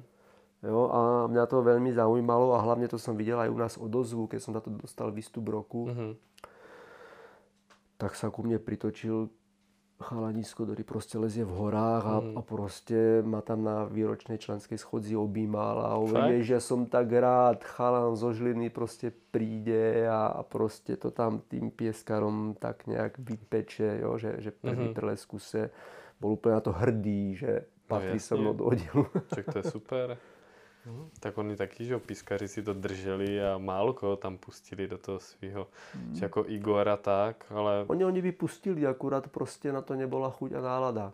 [0.59, 1.01] Jo, a
[1.31, 4.53] mňa to veľmi zaujímalo a hlavne to som videl aj u nás odozvu, keď som
[4.55, 5.87] na to dostal výstup roku.
[5.87, 6.13] Mm-hmm.
[7.99, 9.31] Tak sa ku mne pritočil
[9.99, 12.35] chalanisko, ktorý proste lezie v horách a, mm.
[12.39, 17.67] a proste ma tam na výročnej členskej schodzi objímal a hovorí, že som tak rád,
[17.67, 23.99] chalan zo Žiliny proste príde a, a proste to tam tým pieskarom tak nejak vypeče,
[23.99, 24.99] jo, že, že prvý mm-hmm.
[24.99, 25.75] preleskuse
[26.23, 29.03] bol úplne na to hrdý, že no patrí no, so mnou do oddielu.
[29.35, 30.15] Čak to je super.
[30.87, 31.11] Mm.
[31.21, 35.19] Tak oni taky, že pískaři si to drželi a málo koho tam pustili do toho
[35.19, 36.15] svého, mm.
[36.15, 37.85] či jako Igora tak, ale...
[37.87, 41.13] Oni, oni by pustili, akurát prostě na to nebola chuť a nálada.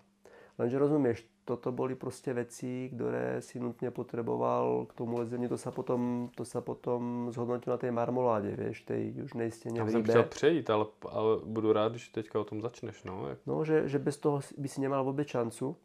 [0.59, 5.51] Lenže rozumieš, toto boli proste veci, ktoré si nutne potreboval k tomu lezení.
[5.51, 9.89] To sa potom, to sa potom zhodnotilo na tej marmoláde, vieš, tej južnej stene v
[9.99, 10.15] Ríbe.
[10.15, 13.29] chtěl přejít, ale, ale budu rád, když teďka o tom začneš, no.
[13.47, 15.77] No, že, že bez toho by si nemal vôbec šancu.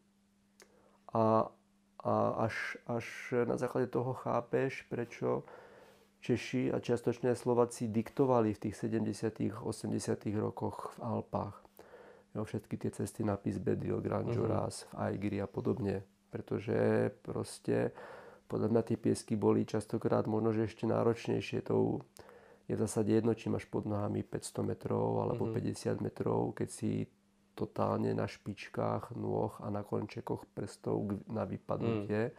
[1.12, 1.50] A,
[2.00, 3.04] a až, až
[3.44, 5.44] na základe toho chápeš, prečo
[6.20, 11.56] Češi a čiastočne Slováci diktovali v tých 70 80 rokoch v Alpách.
[12.36, 14.36] Jo, všetky tie cesty na Pisbedil, Grand mhm.
[14.36, 14.88] Joras, uh-huh.
[14.92, 16.04] v Aigiri a podobne.
[16.30, 17.90] Pretože proste
[18.46, 21.66] podľa mňa tie piesky boli častokrát možno, že ešte náročnejšie.
[21.66, 22.04] To
[22.68, 25.50] je v zásade jedno, či máš pod nohami 500 metrov alebo.
[25.50, 25.56] Mhm.
[25.56, 27.08] 50 metrov, keď si
[27.60, 32.32] totálne na špičkách nôh a na končekoch prstov na vypadnutie.
[32.32, 32.34] Mm.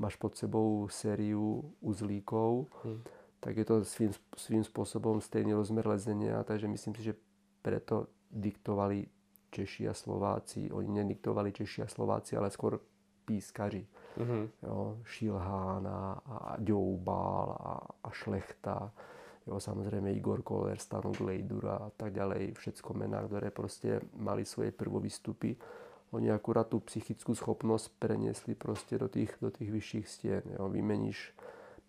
[0.00, 3.00] Máš pod sebou sériu uzlíkov, mm.
[3.44, 7.18] tak je to svým, svým spôsobom stejný rozmer lezenia, takže myslím si, že
[7.60, 9.06] preto diktovali
[9.54, 10.72] Češi a Slováci.
[10.72, 12.82] Oni nediktovali Češi a Slováci, ale skôr
[13.24, 13.86] pískaři.
[14.18, 14.44] Mm-hmm.
[14.62, 18.92] Jo, Šilhán a, a a, a Šlechta
[19.46, 24.72] jo, samozrejme Igor Koller, Stanok Lejdura a tak ďalej, všetko mená, ktoré proste mali svoje
[24.72, 25.56] prvovýstupy.
[26.14, 30.44] Oni akurát tú psychickú schopnosť preniesli proste do tých, do tých vyšších stien.
[30.54, 30.70] Jo.
[30.70, 31.34] Vymeníš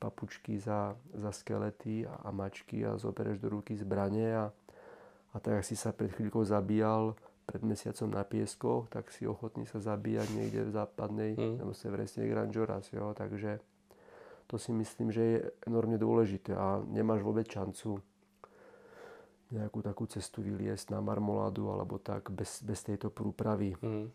[0.01, 4.49] papučky za, za skelety a, a mačky a zoberieš do ruky zbranie a,
[5.31, 7.13] a tak, ak si sa pred chvíľkou zabíjal
[7.45, 11.61] pred mesiacom na pieskoch, tak si ochotný sa zabíjať niekde v západnej mm.
[11.61, 12.89] nebo severnej Grand Joras.
[12.89, 13.13] Jo.
[13.13, 13.61] Takže
[14.47, 18.01] to si myslím, že je enormne dôležité a nemáš vôbec šancu
[19.51, 23.77] nejakú takú cestu vyliesť na marmoládu alebo tak bez, bez tejto průpravy.
[23.81, 24.11] Mm.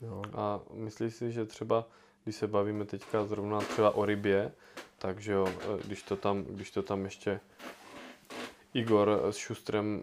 [0.00, 0.22] Jo.
[0.34, 1.88] A myslíš si, že třeba,
[2.24, 4.52] když se bavíme teďka zrovna třeba o rybě,
[4.98, 5.48] takže jo,
[5.86, 7.40] když to tam, když to tam ještě
[8.74, 10.02] Igor s Šustrem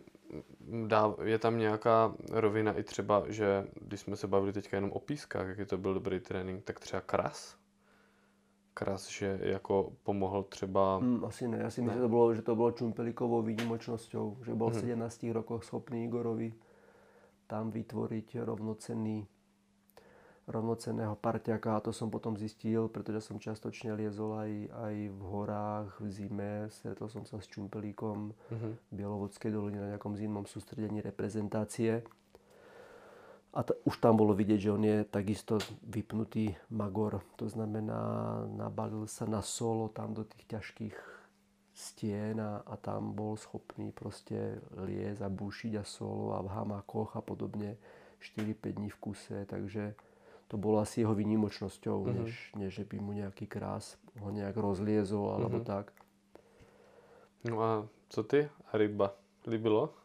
[0.87, 4.99] dá, je tam nějaká rovina i třeba, že když jsme se bavili teďka jenom o
[4.99, 7.62] pískách, jaký to byl dobrý trénink, tak třeba kras
[8.74, 10.97] Kras, že jako pomohl třeba...
[10.97, 14.69] Hmm, asi ne, asi myslím, že to bylo, že to bylo Čumpelikovou výnimočnosťou, že bol
[14.69, 15.32] v 17 hmm.
[15.32, 16.53] rokoch schopný Igorovi
[17.47, 19.28] tam vytvoriť rovnocenný
[20.43, 25.89] rovnocenného parťaka a to som potom zistil, pretože som častočne liezol aj, aj v horách
[26.03, 26.53] v zime.
[26.67, 28.74] Stretol som sa s Čumpelíkom mm-hmm.
[28.76, 32.03] v Bielovodskej doline na nejakom zimnom sústredení reprezentácie.
[33.54, 37.22] A t- už tam bolo vidieť, že on je takisto vypnutý magor.
[37.38, 38.01] To znamená,
[38.49, 40.97] nabalil sa na solo tam do tých ťažkých
[41.74, 47.18] stien a, a tam bol schopný proste liez a búšiť a solo a v hamakoch
[47.18, 47.78] a podobne
[48.22, 49.38] 4-5 dní v kuse.
[49.45, 49.93] Takže
[50.47, 52.18] to bolo asi jeho výnimočnosťou, mm-hmm.
[52.22, 55.74] než, než by mu nejaký krás ho nejak rozliezol alebo mm-hmm.
[55.74, 55.93] tak.
[57.49, 57.72] No a
[58.10, 58.49] co ty?
[58.70, 59.18] A ryba?
[59.49, 60.03] Líbilo?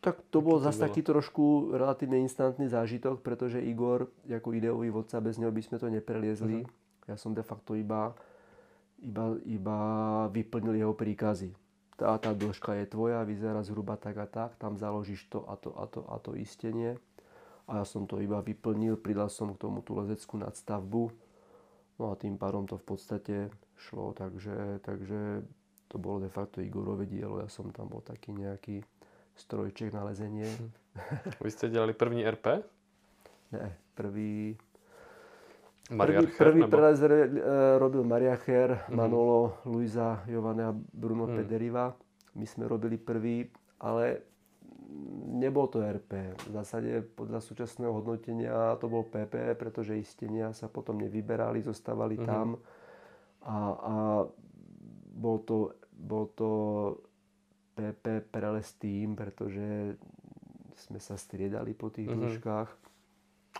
[0.00, 5.36] Tak to bol zase taký trošku relatívne instantný zážitok, pretože Igor, ako ideový vodca, bez
[5.36, 6.64] neho by sme to nepreliezli.
[6.64, 7.08] Uh-huh.
[7.08, 8.16] Ja som de facto iba,
[9.04, 9.78] iba, iba
[10.32, 11.52] vyplnil jeho príkazy.
[12.00, 15.68] Tá, tá dĺžka je tvoja, vyzerá zhruba tak a tak, tam založíš to a to
[15.76, 16.96] a to a to istenie
[17.70, 21.14] a ja som to iba vyplnil, pridal som k tomu tú lezeckú nadstavbu.
[22.02, 23.36] No a tým pádom to v podstate
[23.78, 25.46] šlo, takže, takže
[25.86, 27.38] to bolo de facto Igorové dielo.
[27.38, 28.82] Ja som tam bol taký nejaký
[29.40, 30.48] strojček na lezenie.
[31.44, 32.46] Vy ste delali první RP?
[33.52, 34.56] Ne, prvý...
[35.90, 37.10] Mariacher, prvý, prvý prelez e,
[37.78, 38.94] robil Mariacher, mm-hmm.
[38.94, 41.34] Manolo, Luisa, Jovane a Bruno mm.
[41.34, 41.90] Pederiva.
[42.38, 43.50] My sme robili prvý,
[43.82, 44.22] ale
[45.34, 46.38] nebol to RP.
[46.46, 52.30] V zásade podľa súčasného hodnotenia to bol PP, pretože istenia sa potom nevyberali, zostávali mm-hmm.
[52.30, 52.54] tam.
[53.50, 53.94] A, a
[55.10, 56.50] bol, to, bol to
[57.74, 59.96] PP prelez tým, pretože
[60.76, 62.22] sme sa striedali po tých mm-hmm.
[62.24, 62.68] dĺžkach.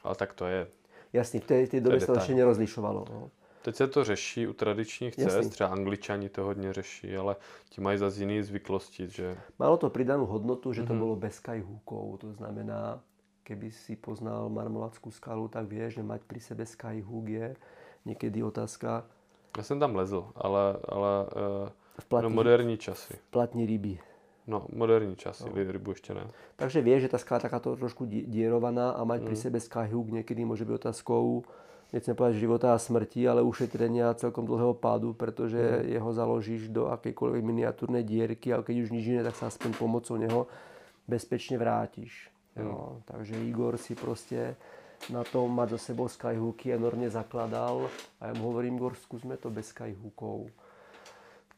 [0.05, 0.67] Ale tak to je.
[1.13, 3.03] Jasne, v tej, tej dobe sa to ešte nerozlišovalo.
[3.11, 3.31] No.
[3.63, 5.51] Teď se to řeší u tradičních cest, Jasný.
[5.51, 7.37] třeba angličani to hodně řeší, ale
[7.69, 9.09] ti mají zase jiný zvyklosti.
[9.09, 9.37] Že...
[9.59, 10.99] Malo to pridanú hodnotu, že to mm-hmm.
[10.99, 13.05] bolo bez skyhookov, to znamená,
[13.45, 17.57] keby si poznal Marmolackú skalu, tak vieš, že mať pri sebe skyhook je
[18.07, 19.05] niekedy otázka.
[19.57, 21.27] Já jsem tam lezl, ale, ale
[22.01, 23.15] v platní, no, moderní časy.
[23.31, 24.01] Platní ryby.
[24.49, 25.55] No, moderní časy, no.
[25.55, 26.27] rybu ešte ne.
[26.57, 29.27] Takže vieš, že tá skala takáto trošku dierovaná a mať mm.
[29.31, 31.45] pri sebe skyhook niekedy môže byť otázkou
[31.91, 35.99] nechcem povedať života a smrti, ale ušetrenia celkom dlhého pádu, pretože mm.
[35.99, 40.15] jeho založíš do akejkoľvek miniatúrnej dierky a keď už nič iné, tak sa aspoň pomocou
[40.17, 40.47] neho
[41.07, 42.31] bezpečne vrátiš.
[42.55, 42.67] Mm.
[42.67, 44.55] No, takže Igor si proste
[45.11, 47.91] na tom mať za sebou skyhooky enormne zakladal
[48.23, 50.51] a ja mu hovorím, Igor, skúsme to bez skyhookov.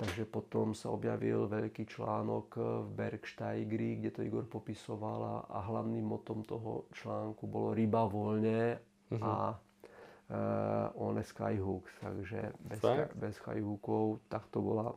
[0.02, 6.42] Takže potom sa objavil veľký článok v Bergsteigri, kde to Igor popisoval a, hlavným motom
[6.42, 9.22] toho článku bolo ryba voľne mm-hmm.
[9.22, 12.82] a uh, on skyhook, takže bez,
[13.14, 14.90] bez skyhookov, tak to bola,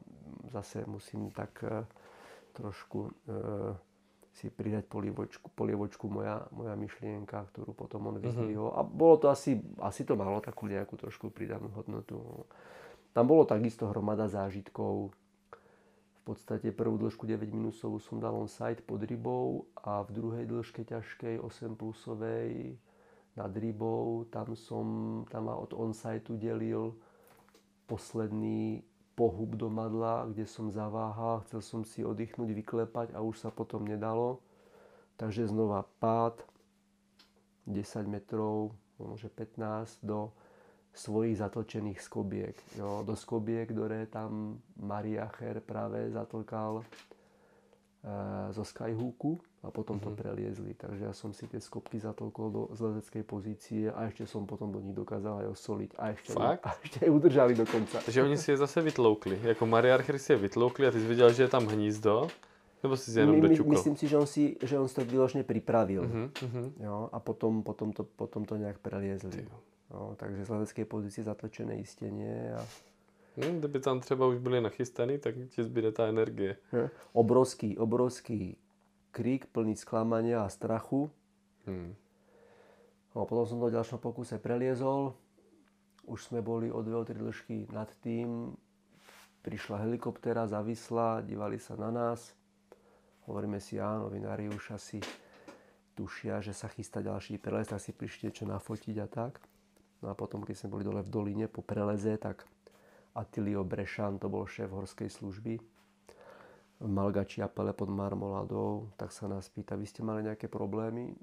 [0.50, 1.86] zase musím tak uh,
[2.58, 3.78] trošku uh,
[4.36, 8.24] si pridať polievočku, polievočku moja, moja myšlienka, ktorú potom on mhm.
[8.26, 8.70] vyzdvihol.
[8.74, 8.82] Uh-huh.
[8.82, 12.50] A bolo to asi, asi to malo takú nejakú trošku pridanú hodnotu.
[13.16, 15.16] Tam bolo takisto hromada zážitkov.
[16.20, 20.44] V podstate prvú dĺžku 9 minusovú som dal on site pod rybou a v druhej
[20.44, 22.76] dĺžke ťažkej 8 plusovej
[23.40, 24.88] nad rybou, tam som,
[25.32, 26.96] tam ma od onsiteu delil
[27.88, 28.84] posledný
[29.16, 33.88] pohub do madla, kde som zaváhal, chcel som si oddychnúť, vyklepať a už sa potom
[33.88, 34.44] nedalo.
[35.16, 36.44] Takže znova pád,
[37.64, 37.80] 10
[38.12, 40.36] metrov, možno 15 do
[40.96, 42.56] svojich zatlčených skobiek.
[42.80, 46.84] Jo, do skobiek, ktoré tam Maria Her práve zatlkal e,
[48.56, 49.36] zo skyhooku
[49.68, 50.08] a potom mm-hmm.
[50.08, 50.18] to mhm.
[50.18, 50.72] preliezli.
[50.74, 54.80] Takže ja som si tie skopky zatolkol do zlezeckej pozície a ešte som potom do
[54.80, 55.92] nich dokázal aj osoliť.
[56.00, 56.64] A ešte, Fakt?
[56.64, 58.00] a ešte aj udržali dokonca.
[58.00, 59.44] Takže oni si je zase vytloukli.
[59.44, 62.32] Jako Mariarcher si je vytloukli a ty si videl, že je tam hnízdo?
[62.86, 63.50] Nebo si jenom my?
[63.50, 66.06] Myslím si, že on, si, že on si to vyložne pripravil.
[66.06, 66.30] Uh-huh,
[66.78, 69.42] Jo, a potom, potom, to, potom to nejak preliezli.
[69.96, 72.62] Jo, takže z lezeckej pozície zatočené istenie a
[73.36, 76.56] Hmm, kdyby tam třeba už byli nachystaný, tak ti zbyde tá energie.
[77.12, 78.56] Obrovský, obrovský
[79.12, 81.12] krík plný sklamania a strachu.
[81.68, 81.96] Hmm.
[83.16, 85.16] No, potom som to v ďalšom pokuse preliezol.
[86.08, 88.56] Už sme boli o dve, o tri dĺžky nad tým.
[89.44, 92.32] Prišla helikoptéra, zavisla, dívali sa na nás.
[93.28, 95.04] Hovoríme si, áno, vinári už asi
[95.96, 99.44] tušia, že sa chystá ďalší prelez, tak si prišli niečo nafotiť a tak.
[100.06, 102.46] No a potom, keď sme boli dole v doline po preleze, tak
[103.18, 105.58] Attilio Brešan, to bol šéf horskej služby,
[106.76, 111.16] Malgači apele pod Marmoladou, tak sa nás pýta, vy ste mali nejaké problémy?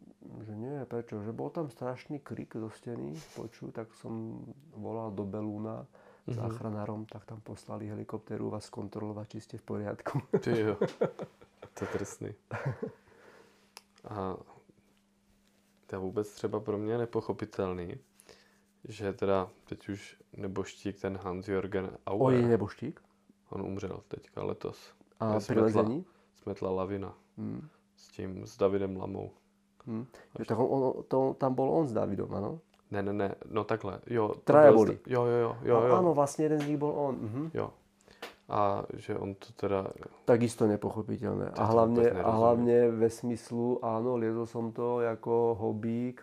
[0.49, 1.21] Že nie, prečo?
[1.21, 4.41] Že bol tam strašný krik do steny, počuj, tak som
[4.73, 6.35] volal do Belúna mm-hmm.
[6.35, 10.25] záchranárom, tak tam poslali helikoptéru vás kontrolovať, či ste v poriadku.
[10.41, 10.75] Ty jo,
[11.77, 12.33] to je trestný.
[14.09, 14.41] A
[15.87, 18.01] to je vůbec třeba pro mě nepochopitelný,
[18.89, 22.35] že teda teď už neboštík, ten Hans-Jürgen Auer.
[22.35, 23.01] je neboštík?
[23.51, 24.93] On umřel teďka letos.
[25.21, 26.05] A lezení?
[26.43, 27.15] Smetla lavina.
[27.39, 27.69] Hmm.
[27.97, 29.31] S tím, s Davidem Lamou.
[29.87, 30.07] Hmm.
[30.39, 32.63] Jo, tak on, on, to, tam bol on s Davidom, áno?
[32.91, 34.35] Ne, ne, ne, no takhle, jo.
[34.45, 34.99] Traja boli.
[35.07, 35.95] Jo, jo, jo, jo, jo.
[35.97, 37.15] Áno, vlastne jeden z nich bol on.
[37.19, 37.45] Mhm.
[37.57, 37.73] Jo.
[38.53, 39.89] A že on to teda...
[40.29, 41.57] Takisto nepochopiteľné.
[41.57, 46.21] A hlavne, a hlavne ve smyslu, áno, liezol som to ako hobík,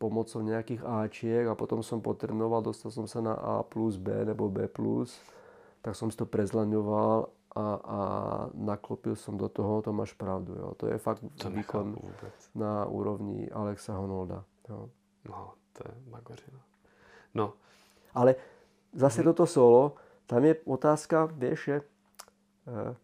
[0.00, 4.48] pomocou nejakých Ačiek a potom som potrenoval, dostal som sa na A plus B nebo
[4.48, 5.12] B plus,
[5.84, 7.98] tak som si to prezlaňoval a, a
[8.56, 10.56] naklopil som do toho, to máš pravdu.
[10.56, 10.72] Jo.
[10.80, 12.00] To je fakt to výkon
[12.56, 14.40] na úrovni Alexa Honolda.
[14.64, 14.88] Jo.
[15.28, 16.60] No, to je magořina.
[17.36, 17.52] No.
[18.16, 18.40] Ale
[18.96, 19.24] zase hm.
[19.24, 22.94] toto solo, tam je otázka, vieš, že, e,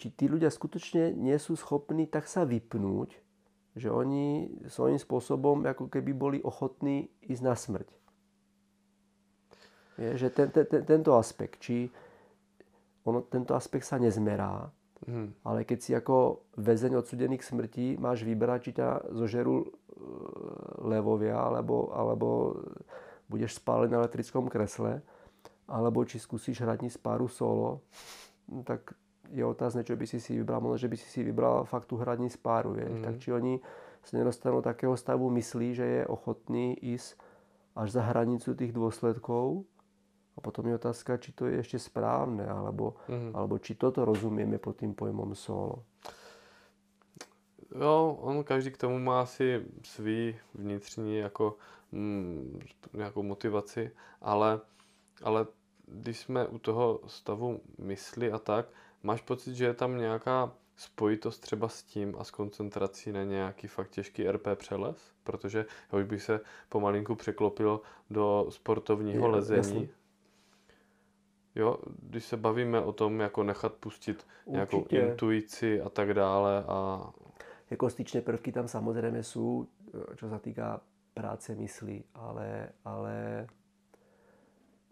[0.00, 3.29] či tí ľudia skutočne nie sú schopní tak sa vypnúť,
[3.78, 7.88] že oni svojím spôsobom ako keby boli ochotní ísť na smrť.
[10.00, 11.86] Je, že ten, ten, ten, tento aspekt, či,
[13.04, 14.72] ono, tento aspekt sa nezmerá,
[15.04, 15.44] mm.
[15.44, 19.68] ale keď si ako väzeň odsudený k smrti máš vybrať, či ťa zožerú e,
[20.88, 22.28] levovia, alebo, alebo
[23.28, 25.04] budeš spálený na elektrickom kresle,
[25.70, 27.84] alebo či skúsiš hrať z páru solo,
[28.66, 28.96] tak
[29.30, 30.60] je otázne, čo by si si vybral.
[30.60, 32.74] Možno, že by si si vybral fakt tú hradní spáru.
[32.74, 32.94] Vieš.
[33.00, 33.04] Mm.
[33.06, 33.54] Tak či oni
[34.02, 37.20] sa nedostanú takého stavu myslí, že je ochotný ísť
[37.76, 39.64] až za hranicu tých dôsledkov
[40.36, 43.36] a potom je otázka, či to je ešte správne, alebo, mm.
[43.36, 45.84] alebo či toto rozumieme pod tým pojmom solo.
[47.70, 51.56] Jo, on každý k tomu má asi svý vnitřní jako
[51.92, 52.60] mm,
[52.92, 54.60] nějakou motivaci, ale,
[55.22, 55.46] ale
[55.86, 58.66] když jsme u toho stavu mysli a tak,
[59.02, 63.66] máš pocit, že je tam nějaká spojitost třeba s tím a s koncentrací na nějaký
[63.66, 65.12] fakt těžký RP přeles?
[65.24, 67.80] Protože já už bych se pomalinku překlopil
[68.10, 69.58] do sportovního je, lezení.
[69.58, 69.88] Jasný.
[71.54, 74.52] Jo, když se bavíme o tom, jako nechat pustit Určitě.
[74.52, 76.64] nějakou intuici a tak dále.
[76.68, 77.10] A...
[77.70, 79.66] Jako styčné prvky tam samozřejmě jsou,
[80.16, 80.80] čo se týká
[81.14, 83.46] práce mysli, ale, ale,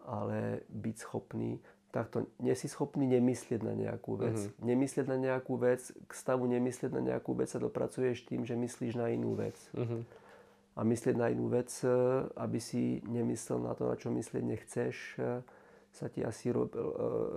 [0.01, 4.37] ale být schopný takto, nie si schopný nemyslieť na nejakú vec.
[4.37, 4.65] Mm-hmm.
[4.65, 8.93] Nemyslieť na nejakú vec, k stavu nemyslieť na nejakú vec sa dopracuješ tým, že myslíš
[8.93, 9.57] na inú vec.
[9.73, 10.01] Mm-hmm.
[10.77, 11.89] A myslieť na inú vec, e,
[12.37, 15.41] aby si nemyslel na to, na čo myslieť nechceš, e,
[15.89, 16.79] sa ti asi rob, e,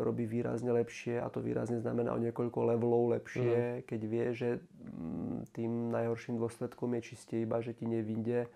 [0.05, 3.85] robí výrazne lepšie a to výrazne znamená o niekoľko levelov lepšie, mm-hmm.
[3.89, 8.53] keď vie, že mm, tým najhorším dôsledkom je čiste iba, že ti nevíde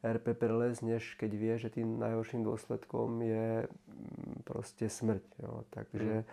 [0.00, 5.24] RP prelez, než keď vie, že tým najhorším dôsledkom je mm, proste smrť.
[5.44, 5.68] Jo.
[5.68, 6.26] Takže, mm.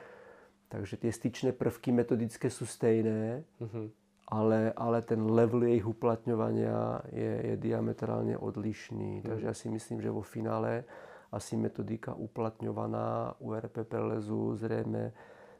[0.71, 3.87] takže tie styčné prvky metodické sú stejné, mm-hmm.
[4.31, 9.19] ale, ale ten level ich uplatňovania je, je diametrálne odlišný.
[9.19, 9.23] Mm.
[9.27, 10.87] Takže ja si myslím, že vo finále
[11.27, 15.11] asi metodika uplatňovaná u RP prelezu zrejme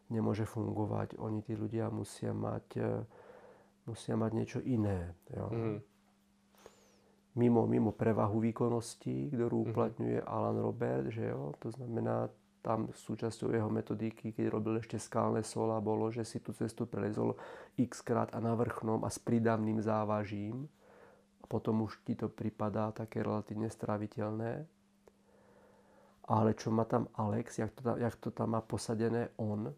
[0.08, 1.20] nemôže fungovať.
[1.20, 2.92] Oni, tí ľudia, musia mať, e,
[3.84, 5.12] musia mať niečo iné.
[5.28, 5.52] Jo.
[5.52, 5.97] Mm
[7.38, 9.66] mimo, mimo prevahu výkonnosti, ktorú mhm.
[9.72, 12.28] uplatňuje Alan Robert, že jo, to znamená,
[12.68, 17.40] tam súčasťou jeho metodiky, keď robil ešte skalné sola, bolo, že si tú cestu prelezol
[17.80, 20.68] x krát a na vrchnom a s prídavným závažím.
[21.40, 24.68] A potom už ti to pripadá také relatívne straviteľné.
[26.28, 29.72] Ale čo má tam Alex, jak to, tam, jak to tam má posadené on,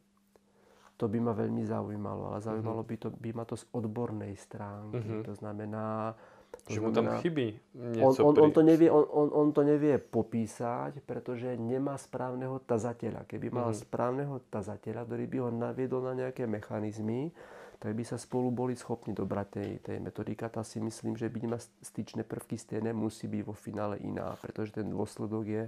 [0.97, 2.33] to by ma veľmi zaujímalo.
[2.33, 2.97] Ale zaujímalo mm-hmm.
[2.97, 4.97] by, to, by ma to z odbornej stránky.
[4.97, 5.25] Mm-hmm.
[5.29, 6.17] To znamená,
[6.49, 9.61] to že mu tam chybí niečo on, on, on, to nevie, on, on, on to
[9.63, 13.25] nevie popísať, pretože nemá správneho tazateľa.
[13.25, 13.85] Keby mal mm-hmm.
[13.87, 17.31] správneho tazateľa, ktorý by ho naviedol na nejaké mechanizmy,
[17.79, 20.51] tak by sa spolu boli schopni dobrať tej, tej metodika.
[20.51, 24.75] Tá si myslím, že byť má styčné prvky stejné, musí byť vo finále iná, pretože
[24.75, 25.63] ten dôsledok je,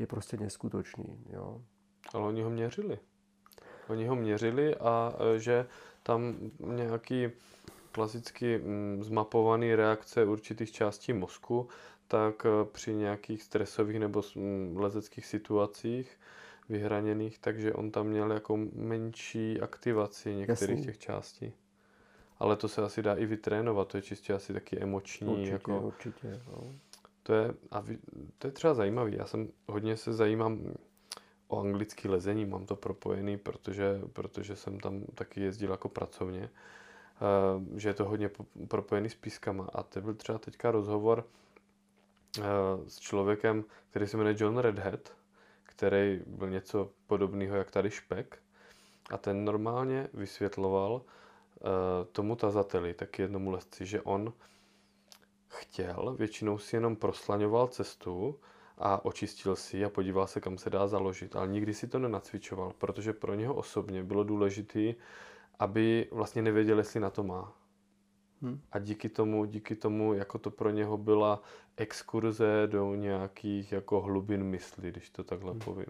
[0.00, 1.36] je proste neskutočný.
[1.36, 1.60] Jo.
[2.16, 2.98] Ale oni ho měřili.
[3.88, 5.66] Oni ho měřili a e, že
[6.02, 7.28] tam nějaký
[7.98, 11.68] klasicky mm, zmapované reakce určitých částí mozku,
[12.08, 16.18] tak eh, při nějakých stresových nebo mm, lezeckých situacích
[16.68, 20.84] vyhraněných, takže on tam měl jako menší aktivaci některých Jasný.
[20.84, 21.52] těch částí.
[22.38, 25.28] Ale to se asi dá i vytrénovat, to je čistě asi taky emoční.
[25.28, 26.40] Určitě, jako, určitě.
[26.46, 26.74] No.
[27.22, 27.98] To je, a vy,
[28.38, 29.16] to je třeba zajímavý.
[29.16, 30.74] Já jsem hodně se zajímám
[31.48, 36.50] o anglický lezení, mám to propojený, protože, protože jsem tam taky jezdil jako pracovně.
[37.18, 38.30] Eh, že je to hodně
[38.68, 39.68] propojený s pískama.
[39.72, 41.24] A to byl třeba teďka rozhovor
[42.38, 42.42] eh,
[42.88, 45.12] s člověkem, který se jmenuje John Redhead,
[45.62, 48.38] který byl něco podobného jak tady Špek.
[49.10, 51.60] A ten normálně vysvětloval eh,
[52.12, 54.32] tomu tazateli, tak jednomu lesci, že on
[55.48, 58.38] chtěl, většinou si jenom proslaňoval cestu
[58.78, 61.36] a očistil si a podíval se, kam se dá založit.
[61.36, 64.94] Ale nikdy si to nenacvičoval, protože pro něho osobně bylo důležité
[65.58, 67.52] aby vlastně nevěděl, jestli na to má.
[68.42, 68.60] Hmm.
[68.72, 71.42] A díky tomu, díky tomu, jako to pro něho byla
[71.76, 75.60] exkurze do nějakých jako hlubin mysli, když to takhle hmm.
[75.60, 75.86] povím.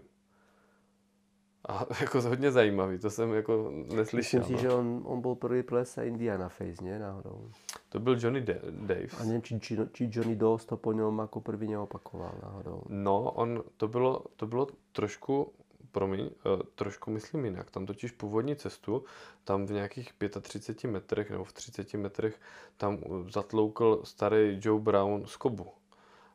[1.67, 4.17] A jako hodně zajímavý, to jsem jako neslyšel.
[4.17, 4.57] Myslím si, no.
[4.59, 7.51] že on, on byl první plesa Indiana Face, ne náhodou?
[7.89, 9.21] To byl Johnny De- Daves.
[9.21, 12.81] A nevím, či, či, či Johnny Dawes to po něm jako první neopakoval náhodou.
[12.89, 15.53] No, on, to bylo, to bylo trošku,
[15.91, 17.71] promiň, uh, trošku myslím jinak.
[17.71, 19.03] Tam totiž původní cestu,
[19.43, 22.39] tam v nějakých 35 metrech nebo v 30 metrech,
[22.77, 25.67] tam zatloukl starý Joe Brown z kobu.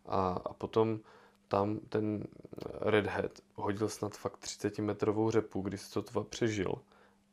[0.06, 1.00] A, a potom
[1.48, 2.24] tam ten
[2.80, 6.74] Redhead hodil snad fakt 30 metrovou řepu, když se to tva přežil.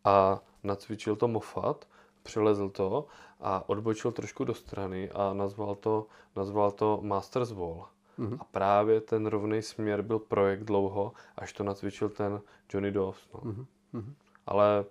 [0.04, 1.88] A nacvičil to Moffat,
[2.24, 3.06] přelezl to
[3.40, 7.88] a odbočil trošku do strany a nazval to, nazval to Masters Wall.
[8.20, 8.38] Mm-hmm.
[8.40, 12.42] A právě ten rovný směr byl projekt dlouho, až to nacvičil ten
[12.74, 13.30] Johnny Dawes.
[13.34, 13.40] No.
[13.40, 14.14] Mm-hmm.
[14.46, 14.86] Ale,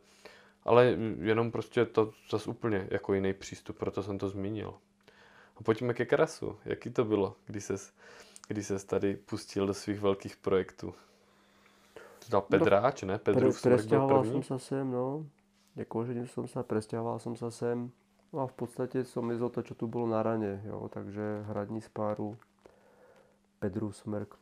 [0.65, 0.87] ale
[1.21, 4.75] jenom prostě to zase úplně jako jiný přístup, proto jsem to zmínil.
[5.57, 6.57] A pojďme ke krasu.
[6.65, 7.93] Jaký to bylo, když ses
[8.51, 10.95] kdy ses tady pustil do svých velkých projektů?
[11.95, 13.19] To dal Pedráč, ne?
[13.19, 15.23] Pedrův pre, presťahoval som sa sem, no.
[15.79, 17.95] Jakože som sa, presťahoval som sa sem.
[18.35, 20.91] No a v podstate som nezol to, čo tu bolo na rane, jo.
[20.91, 22.35] Takže hradní spáru,
[23.61, 24.35] Pedrův smrk,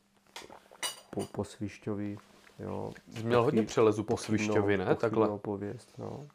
[1.09, 2.17] po, po Svišťovi,
[2.59, 2.91] jo.
[3.23, 4.95] Měl hodně přelezu po Svišťovi, ne?
[4.95, 5.37] Takhle.
[5.37, 6.27] pověst, no.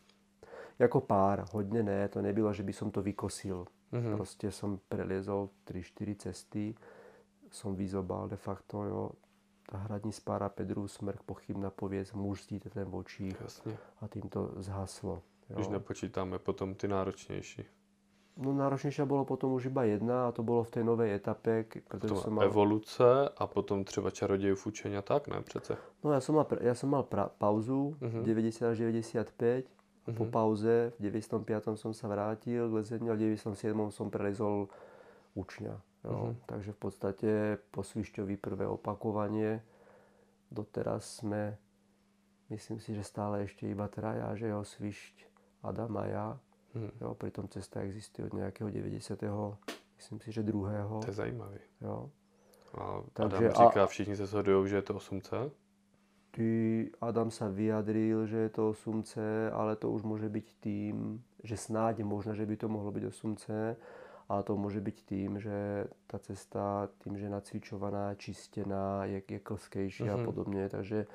[0.79, 3.67] Jako pár, hodně ne, to nebylo, že by som to vykosil.
[3.93, 4.17] Mm-hmm.
[4.17, 6.75] Prostě som preliezol 3-4 cesty
[7.55, 9.11] som vyzobal de facto, jo,
[9.71, 13.79] tá hradní spára Pedru smrk, pochybná pověc, muž ten v očích Jasně.
[14.01, 15.23] a tím to zhaslo.
[15.51, 15.57] Jo.
[15.57, 17.65] Když nepočítáme potom ty náročnější.
[18.37, 21.65] No náročnější bylo potom už iba jedna a to bylo v té nové etape.
[21.89, 22.45] Potom som mal...
[22.45, 25.77] evoluce a potom třeba čarodějů učení a tak, ne přece?
[26.05, 28.23] No já jsem mal, já jsem mal pra, pauzu uh-huh.
[28.23, 29.67] 90 až 95
[30.07, 30.17] uh-huh.
[30.17, 31.79] po pauze v 95.
[31.79, 33.91] som sa vrátil k lezeniu a v 97.
[33.91, 34.69] som prelezol
[35.35, 35.75] učňa.
[36.05, 36.11] Jo.
[36.11, 36.35] Uh-huh.
[36.47, 37.31] Takže v podstate
[37.71, 39.63] po Svišťovi prvé opakovanie.
[40.51, 41.57] Doteraz sme,
[42.51, 45.27] myslím si, že stále ešte iba traja, že jo, Svišť,
[45.63, 46.27] Adam a ja.
[46.75, 46.91] Uh-huh.
[47.01, 49.23] Jo, pritom cesta existuje od nejakého 90.
[49.97, 51.01] myslím si, že druhého.
[51.01, 51.59] To je zajímavý.
[51.81, 52.11] Jo.
[52.75, 53.87] A Takže, Adam říká, a...
[53.87, 55.51] všichni se shodují, že je to 8C?
[56.31, 56.51] Ty,
[57.01, 59.15] Adam sa vyjadril, že je to 8C,
[59.55, 63.77] ale to už môže byť tým, že snáď možno, že by to mohlo byť 8C
[64.29, 69.41] ale to môže byť tým, že tá cesta tým, že je nacvičovaná, čistená, je, je
[69.41, 70.17] klskejšia mm-hmm.
[70.17, 70.27] a mhm.
[70.27, 71.07] podobne, takže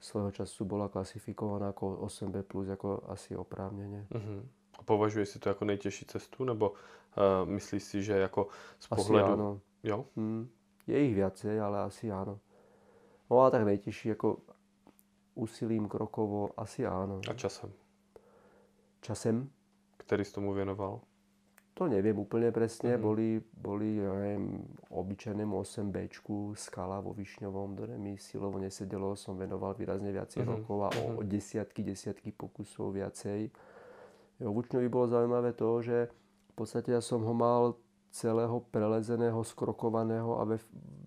[0.00, 2.40] svojho času bola klasifikovaná ako 8B+,
[2.72, 4.08] ako asi oprávnene.
[4.08, 4.40] Mm-hmm.
[4.80, 9.24] A považuješ si to jako nejtěžší cestu, nebo uh, myslíš si, že jako z pohledu...
[9.24, 9.60] Asi áno.
[9.82, 10.04] Jo?
[10.16, 10.48] Mm,
[10.86, 12.40] je ich viacej, ale asi áno.
[13.30, 14.36] No a tak nejtěžší, jako
[15.34, 17.20] úsilím krokovo, asi áno.
[17.30, 17.72] A časem?
[19.00, 19.50] Časem?
[19.96, 21.00] Který jsi tomu věnoval?
[21.80, 22.92] To neviem úplne presne.
[22.92, 23.04] Mm-hmm.
[23.08, 24.60] Boli, boli ja neviem,
[24.92, 26.12] obyčajnému 8B
[26.52, 29.16] skala vo Višňovom, ktoré mi silovo nesedelo.
[29.16, 30.60] Som venoval výrazne viacej mm-hmm.
[30.60, 31.16] rokov a o, mhm.
[31.16, 33.48] o desiatky, desiatky pokusov viacej.
[34.40, 36.08] Jo, v Učňovi bolo zaujímavé to, že
[36.50, 37.76] v podstate ja som ho mal
[38.10, 40.58] celého prelezeného, skrokovaného a ve,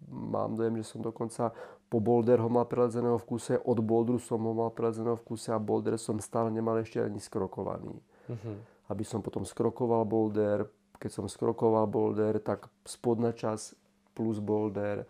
[0.07, 1.51] mám dojem, že som dokonca
[1.91, 5.51] po boulder ho mal prelezeného v kuse, od boulderu som ho mal prelezeného v kuse
[5.51, 7.99] a boulder som stále nemal ešte ani skrokovaný.
[8.29, 10.67] Mm-hmm aby som potom skrokoval boulder.
[10.99, 13.75] Keď som skrokoval boulder, tak spodná časť
[14.15, 15.03] plus boulder,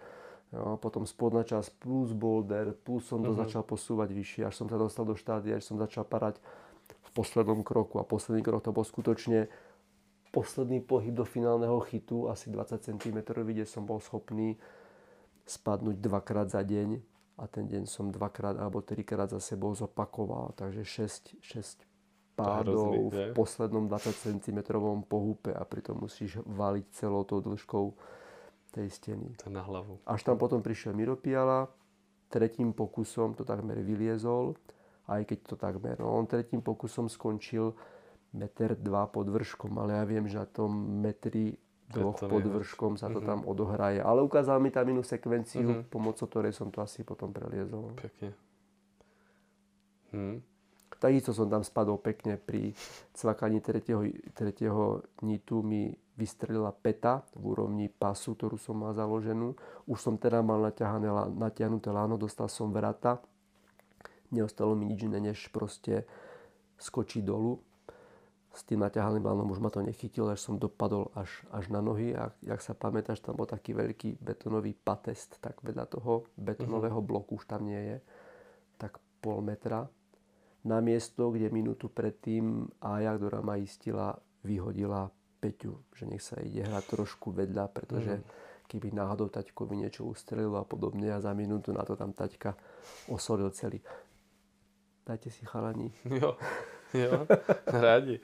[0.49, 3.41] jo, potom spodná časť plus boulder, plus som to mm-hmm.
[3.45, 6.39] začal posúvať vyššie, až som sa dostal do štádia, až som začal parať
[6.87, 7.99] v poslednom kroku.
[7.99, 9.47] A posledný krok to bol skutočne
[10.33, 14.57] posledný pohyb do finálneho chytu, asi 20 cm, kde som bol schopný
[15.45, 16.97] spadnúť dvakrát za deň
[17.37, 20.57] a ten deň som dvakrát alebo trikrát za sebou zopakoval.
[20.57, 21.85] Takže 6, 6
[22.33, 24.59] pádov v poslednom 20 cm
[25.05, 27.93] pohúpe a pritom musíš valiť celou tou dĺžkou
[28.73, 29.37] tej steny.
[29.45, 30.01] To na hlavu.
[30.09, 31.69] Až tam potom prišiel Miropiala,
[32.33, 34.57] tretím pokusom to takmer vyliezol,
[35.07, 37.75] aj keď to takmer, no on tretím pokusom skončil
[38.33, 40.73] meter dva pod vrškom, ale ja viem, že na tom
[41.03, 41.53] metri
[41.93, 43.29] dvoch pod vrškom sa to mm-hmm.
[43.29, 44.01] tam odohraje.
[44.01, 45.91] Ale ukázal mi tam inú sekvenciu, mm-hmm.
[45.93, 47.93] pomocou ktorej som to asi potom preliezol.
[47.93, 48.33] Pekne.
[50.13, 50.41] Hm.
[50.97, 52.71] Takisto som tam spadol pekne pri
[53.11, 59.57] cvakaní tretieho, tretieho nitu mi vystrelila peta v úrovni pasu, ktorú som mal založenú.
[59.89, 60.63] Už som teda mal
[61.33, 63.19] natiahnuté láno, dostal som vrata.
[64.33, 66.09] Neostalo mi nič iné, než proste
[66.81, 67.61] skočiť dolu.
[68.53, 72.13] S tým naťahaným lánom už ma to nechytilo, až som dopadol až, až na nohy.
[72.13, 77.07] A jak sa pamätáš, tam bol taký veľký betonový patest, tak vedľa toho betonového mhm.
[77.07, 77.97] bloku už tam nie je,
[78.77, 79.89] tak pol metra
[80.63, 84.15] na miesto, kde minútu predtým Aja, ktorá ma istila,
[84.47, 85.11] vyhodila
[85.43, 88.23] Peťu, že nech sa ide hrať trošku vedľa, pretože mm.
[88.71, 92.55] keby náhodou taťkovi niečo ustrelilo a podobne a za minútu na to tam taťka
[93.11, 93.83] osolil celý.
[95.07, 95.93] Dajte si chalani.
[96.05, 96.37] Jo,
[96.93, 97.27] jo,
[97.65, 98.19] rádi.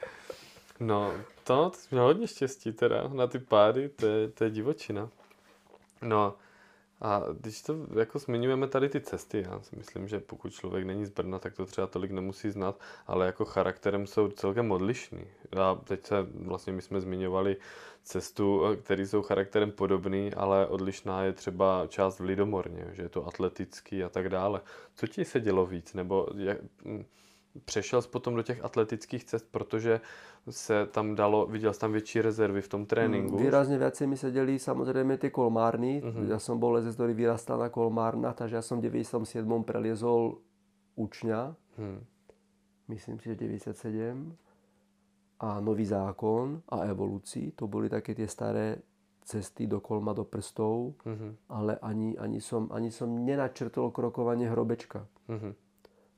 [0.79, 1.13] No,
[1.43, 5.09] to, to jsi měl hodně štěstí teda na ty páry, to je, to je divočina.
[6.01, 6.35] No,
[7.01, 11.05] a když to jako zmiňujeme tady ty cesty, já si myslím, že pokud člověk není
[11.05, 15.27] z Brna, tak to třeba tolik nemusí znát, ale jako charakterem jsou celkem odlišný.
[15.59, 17.57] A teď se vlastně my jsme zmiňovali
[18.03, 23.27] cestu, které jsou charakterem podobný, ale odlišná je třeba část v Lidomorně, že je to
[23.27, 24.61] atletický a tak dále.
[24.95, 25.93] Co ti se dělo víc?
[25.93, 26.57] Nebo jak,
[27.65, 30.01] přešel potom do těch atletických cest, protože
[30.49, 33.37] se tam dalo, viděl jsi tam větší rezervy v tom tréninku?
[33.37, 36.01] Mm, výrazně viacej mi se dělí samozřejmě ty kolmárny.
[36.05, 36.29] Mm-hmm.
[36.29, 39.63] Já jsem byl lezec, který vyrastal na kolmárnách, takže já jsem v 97.
[39.63, 40.37] preliezol
[40.95, 41.55] učňa.
[41.77, 42.03] Hmm.
[42.87, 44.35] Myslím si, že 97.
[45.39, 47.51] A Nový zákon a evoluci.
[47.55, 48.75] To byly také ty staré
[49.21, 51.35] cesty do kolma, do prstov, mm-hmm.
[51.49, 55.07] ale ani, ani, som, ani som nenačrtol krokovanie hrobečka.
[55.29, 55.68] Mm-hmm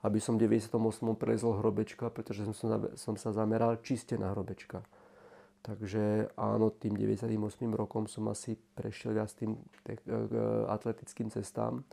[0.02, 0.78] aby som v 98.
[1.18, 2.56] prelezol hrobečka, pretože som,
[2.98, 4.82] som sa zameral čiste na hrobečka.
[5.62, 7.30] Takže áno, tým 98.
[7.78, 10.02] rokom som asi prešiel viac tým te-
[10.66, 11.86] atletickým cestám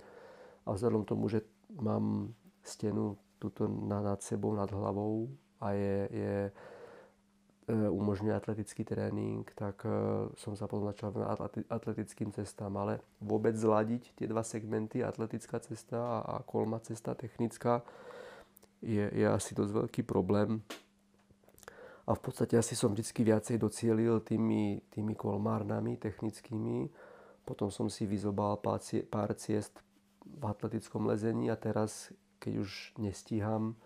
[0.64, 1.44] a vzhľadom tomu, že
[1.76, 2.32] mám
[2.64, 5.28] stenu tuto nad sebou, nad hlavou
[5.60, 6.34] a je, je
[7.68, 9.92] umožňuje atletický trénink, tak e,
[10.40, 11.36] som sa potom začal na
[11.68, 12.72] atletickým cestám.
[12.80, 17.84] Ale vôbec zladiť tie dva segmenty, atletická cesta a kolma cesta technická,
[18.80, 20.64] je, je asi dosť veľký problém.
[22.08, 26.88] A v podstate asi som vždy viacej docielil tými, tými kolmárnami technickými.
[27.44, 29.76] Potom som si vyzobal pár ciest
[30.24, 32.08] v atletickom lezení a teraz,
[32.40, 33.76] keď už nestíham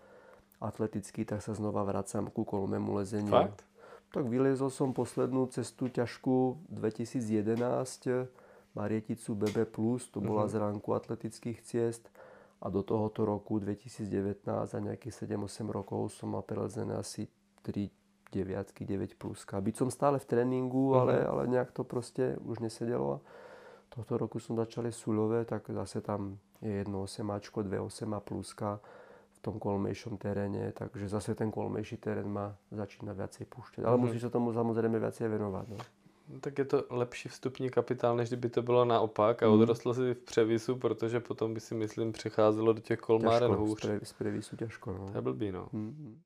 [0.63, 3.35] atleticky, tak sa znova vracam ku kolmému lezeniu.
[3.35, 3.72] Fakt?
[4.13, 8.29] Tak vyliezol som poslednú cestu ťažkú 2011
[8.77, 9.65] Marieticu BB+,
[10.13, 10.53] to bola mm-hmm.
[10.53, 12.13] z ránku atletických ciest
[12.61, 17.25] a do tohoto roku 2019 za nejakých 7-8 rokov som mal prelezené asi
[17.65, 17.89] 3
[18.29, 19.57] deviatky, 9 pluska.
[19.57, 21.31] Byť som stále v tréningu, ale, mm-hmm.
[21.33, 23.25] ale nejak to proste už nesedelo.
[23.89, 28.77] Tohto roku som začali Sulové, tak zase tam je jedno 8 Ačko, 2 8 pluska
[29.43, 33.83] tom kolmejšom teréne, takže zase ten kolmejší terén má začína viacej púšťať.
[33.83, 34.01] Ale mm.
[34.07, 35.65] musí sa tomu samozrejme viacej venovať.
[35.75, 35.79] No.
[36.31, 36.39] no.
[36.39, 39.53] Tak je to lepší vstupní kapitál, než kdyby to bylo naopak a mm.
[39.53, 43.79] odrostlo si v převisu, protože potom by si myslím přecházelo do těch kolmáren hůř.
[43.79, 44.93] Z, pre, z previsu ťažko.
[44.93, 45.11] No.
[45.11, 45.67] To je blbý, no.
[45.71, 46.21] Mm.